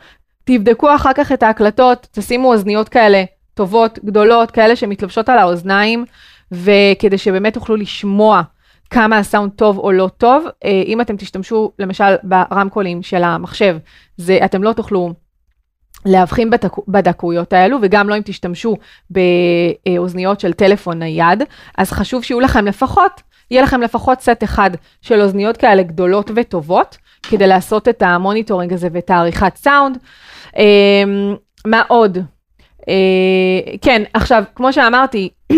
תבדקו 0.44 0.94
אחר 0.94 1.12
כך 1.12 1.32
את 1.32 1.42
ההקלטות, 1.42 2.08
תשימו 2.12 2.52
אוזניות 2.52 2.88
כאלה 2.88 3.24
טובות, 3.54 3.98
גדולות, 4.04 4.50
כאלה 4.50 4.76
שמתלבשות 4.76 5.28
על 5.28 5.38
האוזניים, 5.38 6.04
וכדי 6.52 7.18
שבאמת 7.18 7.54
תוכלו 7.54 7.76
לשמוע 7.76 8.42
כמה 8.90 9.18
הסאונד 9.18 9.52
טוב 9.52 9.78
או 9.78 9.92
לא 9.92 10.08
טוב. 10.18 10.46
אה, 10.64 10.82
אם 10.86 11.00
אתם 11.00 11.16
תשתמשו 11.16 11.72
למשל 11.78 12.14
ברמקולים 12.22 13.02
של 13.02 13.24
המחשב, 13.24 13.76
זה, 14.16 14.38
אתם 14.44 14.62
לא 14.62 14.72
תוכלו 14.72 15.14
להבחין 16.06 16.50
בדקויות 16.88 17.52
האלו, 17.52 17.78
וגם 17.82 18.08
לא 18.08 18.16
אם 18.16 18.22
תשתמשו 18.24 18.76
באוזניות 19.10 20.40
של 20.40 20.52
טלפון 20.52 20.98
נייד, 20.98 21.42
אז 21.78 21.90
חשוב 21.90 22.22
שיהיו 22.24 22.40
לכם 22.40 22.66
לפחות, 22.66 23.22
יהיה 23.50 23.62
לכם 23.62 23.80
לפחות 23.80 24.20
סט 24.20 24.44
אחד 24.44 24.70
של 25.02 25.20
אוזניות 25.20 25.56
כאלה 25.56 25.82
גדולות 25.82 26.30
וטובות, 26.36 26.98
כדי 27.22 27.46
לעשות 27.46 27.88
את 27.88 28.02
ה 28.02 28.09
monitoring 28.09 28.72
הזה 28.72 28.88
ואת 28.92 29.10
העריכת 29.10 29.56
סאונד. 29.56 29.98
אמ, 30.56 31.36
מה 31.66 31.82
עוד? 31.88 32.18
אה, 32.88 33.76
כן, 33.82 34.02
עכשיו, 34.14 34.44
כמו 34.54 34.72
שאמרתי, 34.72 35.28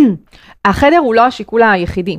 החדר 0.65 0.99
הוא 0.99 1.15
לא 1.15 1.27
השיקול 1.27 1.63
היחידי. 1.63 2.19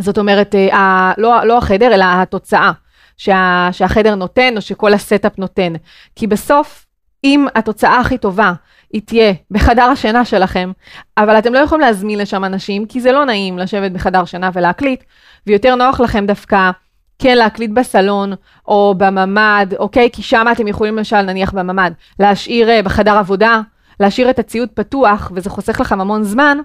זאת 0.00 0.18
אומרת, 0.18 0.54
אה, 0.54 1.12
לא, 1.18 1.44
לא 1.44 1.58
החדר, 1.58 1.94
אלא 1.94 2.04
התוצאה 2.08 2.72
שה, 3.16 3.68
שהחדר 3.72 4.14
נותן, 4.14 4.56
או 4.56 4.60
שכל 4.60 4.94
ה 4.94 5.01
setup 5.01 5.38
נותן. 5.38 5.72
כי 6.16 6.26
בסוף, 6.26 6.85
אם 7.26 7.46
התוצאה 7.54 8.00
הכי 8.00 8.18
טובה 8.18 8.52
היא 8.92 9.02
תהיה 9.04 9.32
בחדר 9.50 9.82
השינה 9.82 10.24
שלכם, 10.24 10.72
אבל 11.18 11.38
אתם 11.38 11.54
לא 11.54 11.58
יכולים 11.58 11.80
להזמין 11.80 12.18
לשם 12.18 12.44
אנשים, 12.44 12.86
כי 12.86 13.00
זה 13.00 13.12
לא 13.12 13.24
נעים 13.24 13.58
לשבת 13.58 13.92
בחדר 13.92 14.24
שינה 14.24 14.50
ולהקליט, 14.52 15.04
ויותר 15.46 15.74
נוח 15.74 16.00
לכם 16.00 16.26
דווקא 16.26 16.70
כן 17.18 17.38
להקליט 17.38 17.70
בסלון 17.70 18.32
או 18.68 18.94
בממ"ד, 18.98 19.74
אוקיי? 19.78 20.08
כי 20.12 20.22
שם 20.22 20.46
אתם 20.52 20.68
יכולים 20.68 20.96
למשל, 20.96 21.22
נניח 21.22 21.52
בממ"ד, 21.52 21.90
להשאיר 22.20 22.68
uh, 22.68 22.82
בחדר 22.82 23.18
עבודה, 23.18 23.60
להשאיר 24.00 24.30
את 24.30 24.38
הציוד 24.38 24.68
פתוח, 24.74 25.32
וזה 25.34 25.50
חוסך 25.50 25.80
לכם 25.80 26.00
המון 26.00 26.22
זמן, 26.22 26.58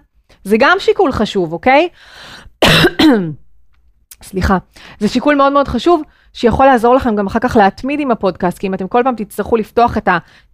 זה 0.44 0.56
גם 0.60 0.78
שיקול 0.80 1.12
חשוב, 1.12 1.54
אוקיי? 1.54 1.90
סליחה. 4.24 4.58
זה 5.00 5.08
שיקול 5.08 5.36
מאוד 5.36 5.54
מאוד 5.54 5.68
חשוב, 5.68 6.02
שיכול 6.34 6.66
לעזור 6.66 6.96
לכם 6.96 7.16
גם 7.16 7.28
אחר 7.28 7.40
כך 7.40 7.56
להתמיד 7.56 8.00
עם 8.00 8.12
הפודקאסט, 8.12 8.58
כי 8.58 8.68
אם 8.68 8.74
אתם 8.74 8.88
כל 8.88 9.02
פעם 9.04 9.16
תצטרכו 9.16 9.56
לפתוח 9.56 9.98
את 9.98 10.08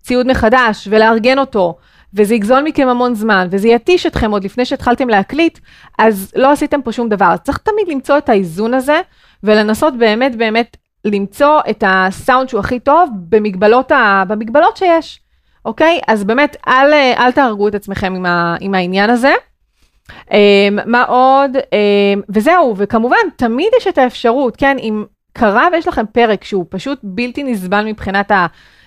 הציוד 0.08 0.28
מחדש 0.28 0.88
ולארגן 0.92 1.40
אותו, 1.40 1.76
וזה 2.14 2.36
יגזול 2.36 2.62
מכם 2.62 2.88
המון 2.88 3.16
זמן, 3.16 3.48
וזה 3.52 3.68
יתיש 3.68 4.06
אתכם 4.06 4.32
עוד 4.32 4.44
לפני 4.44 4.66
שהתחלתם 4.66 5.10
להקליט, 5.10 5.60
אז 6.00 6.32
לא 6.36 6.52
עשיתם 6.52 6.82
פה 6.82 6.92
שום 6.92 7.10
דבר. 7.10 7.26
אז 7.26 7.40
צריך 7.40 7.58
תמיד 7.58 7.88
למצוא 7.88 8.18
את 8.18 8.30
האיזון 8.30 8.74
הזה, 8.74 9.02
ולנסות 9.44 9.98
באמת 9.98 10.36
באמת 10.36 10.78
למצוא 11.06 11.60
את 11.70 11.84
הסאונד 11.88 12.50
שהוא 12.50 12.60
הכי 12.60 12.80
טוב 12.80 13.10
במגבלות, 13.30 13.92
ה... 13.92 14.24
במגבלות 14.28 14.78
שיש, 14.78 15.20
אוקיי? 15.66 16.00
אז 16.08 16.24
באמת, 16.24 16.56
אל, 16.68 16.94
אל 16.94 17.32
תהרגו 17.32 17.68
את 17.68 17.76
עצמכם 17.76 18.16
עם, 18.16 18.26
ה... 18.26 18.56
עם 18.60 18.74
העניין 18.74 19.10
הזה. 19.10 19.34
Um, 20.10 20.34
מה 20.86 21.04
עוד? 21.04 21.58
Um, 21.58 22.22
וזהו, 22.30 22.74
וכמובן, 22.78 23.18
תמיד 23.36 23.70
יש 23.78 23.88
את 23.88 23.98
האפשרות, 23.98 24.56
כן, 24.56 24.78
אם 24.80 25.06
קרה 25.34 25.68
ויש 25.72 25.88
לכם 25.88 26.06
פרק 26.12 26.44
שהוא 26.44 26.66
פשוט 26.70 27.00
בלתי 27.04 27.44
נסבל 27.44 27.86
מבחינת 27.86 28.32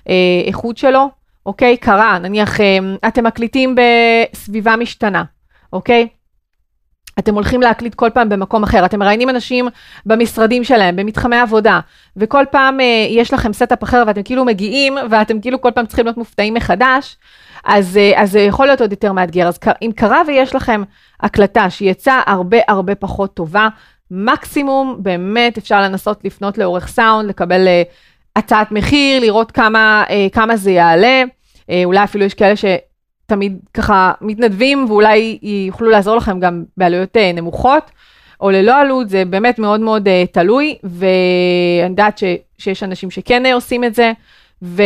האיכות 0.07 0.77
שלו, 0.77 1.11
אוקיי? 1.47 1.77
קרה, 1.77 2.19
נניח 2.19 2.61
אמ, 2.61 2.97
אתם 3.09 3.25
מקליטים 3.25 3.75
בסביבה 3.75 4.77
משתנה, 4.77 5.23
אוקיי? 5.73 6.09
אתם 7.19 7.35
הולכים 7.35 7.61
להקליט 7.61 7.95
כל 7.95 8.11
פעם 8.11 8.29
במקום 8.29 8.63
אחר, 8.63 8.85
אתם 8.85 8.99
מראיינים 8.99 9.31
אנשים 9.31 9.69
במשרדים 10.07 10.65
שלהם, 10.65 10.97
במתחמי 10.97 11.37
עבודה, 11.37 11.81
וכל 12.17 12.45
פעם 12.51 12.81
אה, 12.81 13.07
יש 13.11 13.33
לכם 13.33 13.53
setup 13.53 13.83
אחר 13.83 14.05
ואתם 14.07 14.23
כאילו 14.23 14.45
מגיעים, 14.45 14.95
ואתם 15.11 15.41
כאילו 15.41 15.61
כל 15.61 15.71
פעם 15.75 15.87
צריכים 15.87 16.05
להיות 16.05 16.17
מופתעים 16.17 16.55
מחדש, 16.55 17.17
אז, 17.65 17.97
אה, 17.97 18.27
זה 18.27 18.41
יכול 18.41 18.67
להיות 18.67 18.81
עוד 18.81 18.91
יותר 18.91 19.13
מאתגר. 19.13 19.49
אז 19.49 19.59
אם 19.83 19.91
קרה 19.97 20.23
ויש 20.27 20.55
לכם 20.55 20.83
הקלטה 21.21 21.71
שיצאה 21.71 22.23
הרבה 22.27 22.59
הרבה 22.69 22.95
פחות 22.95 23.35
טובה, 23.35 23.69
מקסימום 24.11 24.97
באמת 24.99 25.59
אפשר 25.59 25.81
לנסות 25.81 26.25
לפנות 26.25 26.59
לאורך 26.59 26.89
סאונד, 26.89 27.29
לקבל 27.29 27.67
uh, 27.67 27.89
הצעת 28.41 28.73
מחיר, 28.73 29.21
לראות 29.21 29.51
כמה, 29.51 30.05
uh, 30.09 30.13
כמה 30.33 30.57
זה 30.57 30.71
יעלה. 30.71 31.23
Uh, 31.57 31.65
אולי 31.85 32.05
אפילו 32.05 32.25
יש 32.25 32.35
כאלה 32.35 32.55
שתמיד 32.57 33.59
ככה 33.75 34.13
מתנדבים 34.21 34.87
ואולי 34.89 35.39
יוכלו 35.43 35.91
לעזור 35.91 36.17
לכם 36.17 36.41
גם 36.41 36.65
בעלויות 36.77 37.17
uh, 37.17 37.37
נמוכות. 37.37 37.91
או 38.41 38.51
ללא 38.51 38.81
עלות, 38.81 39.09
זה 39.09 39.25
באמת 39.25 39.59
מאוד 39.59 39.81
מאוד 39.81 40.09
uh, 40.09 40.11
תלוי, 40.33 40.79
ואני 40.85 41.91
יודעת 41.91 42.19
ש, 42.19 42.25
שיש 42.59 42.83
אנשים 42.83 43.11
שכן 43.11 43.43
עושים 43.53 43.85
את 43.85 43.95
זה, 43.95 44.13
ו, 44.63 44.83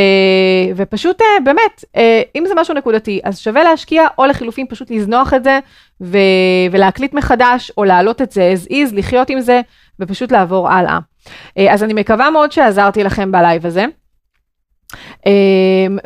ופשוט 0.76 1.20
uh, 1.20 1.24
באמת, 1.44 1.84
uh, 1.96 1.98
אם 2.36 2.44
זה 2.46 2.54
משהו 2.56 2.74
נקודתי, 2.74 3.20
אז 3.24 3.38
שווה 3.38 3.64
להשקיע, 3.64 4.06
או 4.18 4.26
לחילופין 4.26 4.66
פשוט 4.66 4.90
לזנוח 4.90 5.34
את 5.34 5.44
זה, 5.44 5.58
ו, 6.00 6.18
ולהקליט 6.70 7.14
מחדש, 7.14 7.72
או 7.76 7.84
להעלות 7.84 8.22
את 8.22 8.32
זה 8.32 8.54
as 8.54 8.70
is, 8.70 8.94
לחיות 8.94 9.30
עם 9.30 9.40
זה, 9.40 9.60
ופשוט 10.00 10.32
לעבור 10.32 10.68
הלאה. 10.68 10.98
אה, 11.24 11.30
אז 11.70 11.82
אני 11.82 11.94
מקווה 11.94 12.30
מאוד 12.30 12.52
שעזרתי 12.52 13.04
לכם 13.04 13.32
בלייב 13.32 13.66
הזה. 13.66 13.84
אה, 14.92 15.28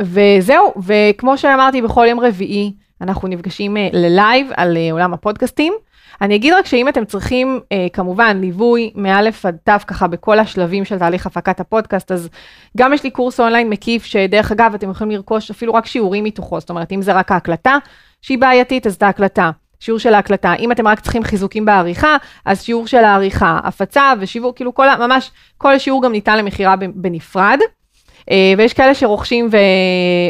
וזהו, 0.00 0.74
וכמו 0.86 1.38
שאמרתי, 1.38 1.82
בכל 1.82 2.06
יום 2.08 2.20
רביעי 2.20 2.72
אנחנו 3.00 3.28
נפגשים 3.28 3.76
אה, 3.76 3.80
ללייב 3.92 4.50
על 4.56 4.76
עולם 4.92 5.14
הפודקאסטים. 5.14 5.72
אני 6.20 6.36
אגיד 6.36 6.54
רק 6.54 6.66
שאם 6.66 6.88
אתם 6.88 7.04
צריכים 7.04 7.60
אה, 7.72 7.86
כמובן 7.92 8.40
ליווי 8.40 8.92
מאלף 8.94 9.46
עד 9.46 9.56
תו 9.64 9.72
ככה 9.86 10.06
בכל 10.06 10.38
השלבים 10.38 10.84
של 10.84 10.98
תהליך 10.98 11.26
הפקת 11.26 11.60
הפודקאסט, 11.60 12.12
אז 12.12 12.28
גם 12.76 12.92
יש 12.92 13.04
לי 13.04 13.10
קורס 13.10 13.40
אונליין 13.40 13.70
מקיף 13.70 14.04
שדרך 14.04 14.52
אגב 14.52 14.74
אתם 14.74 14.90
יכולים 14.90 15.16
לרכוש 15.16 15.50
אפילו 15.50 15.74
רק 15.74 15.86
שיעורים 15.86 16.24
מתוכו, 16.24 16.60
זאת 16.60 16.70
אומרת 16.70 16.92
אם 16.92 17.02
זה 17.02 17.12
רק 17.12 17.32
ההקלטה 17.32 17.78
שהיא 18.22 18.38
בעייתית 18.38 18.86
אז 18.86 18.94
את 18.94 19.02
ההקלטה. 19.02 19.50
שיעור 19.80 19.98
של 19.98 20.14
ההקלטה, 20.14 20.54
אם 20.54 20.72
אתם 20.72 20.88
רק 20.88 21.00
צריכים 21.00 21.24
חיזוקים 21.24 21.64
בעריכה, 21.64 22.16
אז 22.44 22.62
שיעור 22.62 22.86
של 22.86 23.04
העריכה, 23.04 23.60
הפצה 23.64 24.12
ושיווק, 24.20 24.56
כאילו 24.56 24.74
כל, 24.74 24.86
ממש 24.98 25.30
כל 25.58 25.78
שיעור 25.78 26.02
גם 26.02 26.12
ניתן 26.12 26.38
למכירה 26.38 26.74
בנפרד. 26.76 27.58
אה, 28.30 28.52
ויש 28.58 28.72
כאלה 28.72 28.94
שרוכשים 28.94 29.48
ו, 29.52 29.56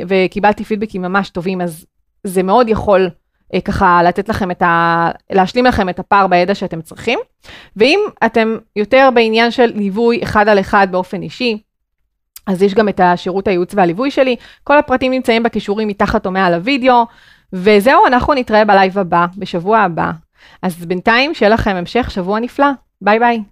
וקיבלתי 0.08 0.64
פידבקים 0.64 1.02
ממש 1.02 1.30
טובים, 1.30 1.60
אז 1.60 1.86
זה 2.24 2.42
מאוד 2.42 2.68
יכול 2.68 3.10
אה, 3.54 3.60
ככה 3.60 4.00
לתת 4.04 4.28
לכם 4.28 4.50
את 4.50 4.62
ה... 4.62 5.10
להשלים 5.30 5.64
לכם 5.64 5.88
את 5.88 5.98
הפער 5.98 6.26
בידע 6.26 6.54
שאתם 6.54 6.82
צריכים. 6.82 7.18
ואם 7.76 8.00
אתם 8.26 8.56
יותר 8.76 9.08
בעניין 9.14 9.50
של 9.50 9.72
ליווי 9.74 10.22
אחד 10.22 10.48
על 10.48 10.60
אחד 10.60 10.88
באופן 10.90 11.22
אישי, 11.22 11.58
אז 12.46 12.62
יש 12.62 12.74
גם 12.74 12.88
את 12.88 13.00
השירות 13.00 13.48
הייעוץ 13.48 13.74
והליווי 13.74 14.10
שלי, 14.10 14.36
כל 14.64 14.78
הפרטים 14.78 15.12
נמצאים 15.12 15.42
בקישורים 15.42 15.88
מתחת 15.88 16.26
או 16.26 16.30
מעל 16.30 16.54
הוידאו, 16.54 17.04
וזהו, 17.52 18.06
אנחנו 18.06 18.34
נתראה 18.34 18.64
בלייב 18.64 18.98
הבא, 18.98 19.26
בשבוע 19.36 19.78
הבא. 19.78 20.10
אז 20.62 20.86
בינתיים, 20.86 21.34
שיהיה 21.34 21.50
לכם 21.50 21.76
המשך 21.76 22.10
שבוע 22.10 22.40
נפלא. 22.40 22.66
ביי 23.00 23.18
ביי. 23.18 23.42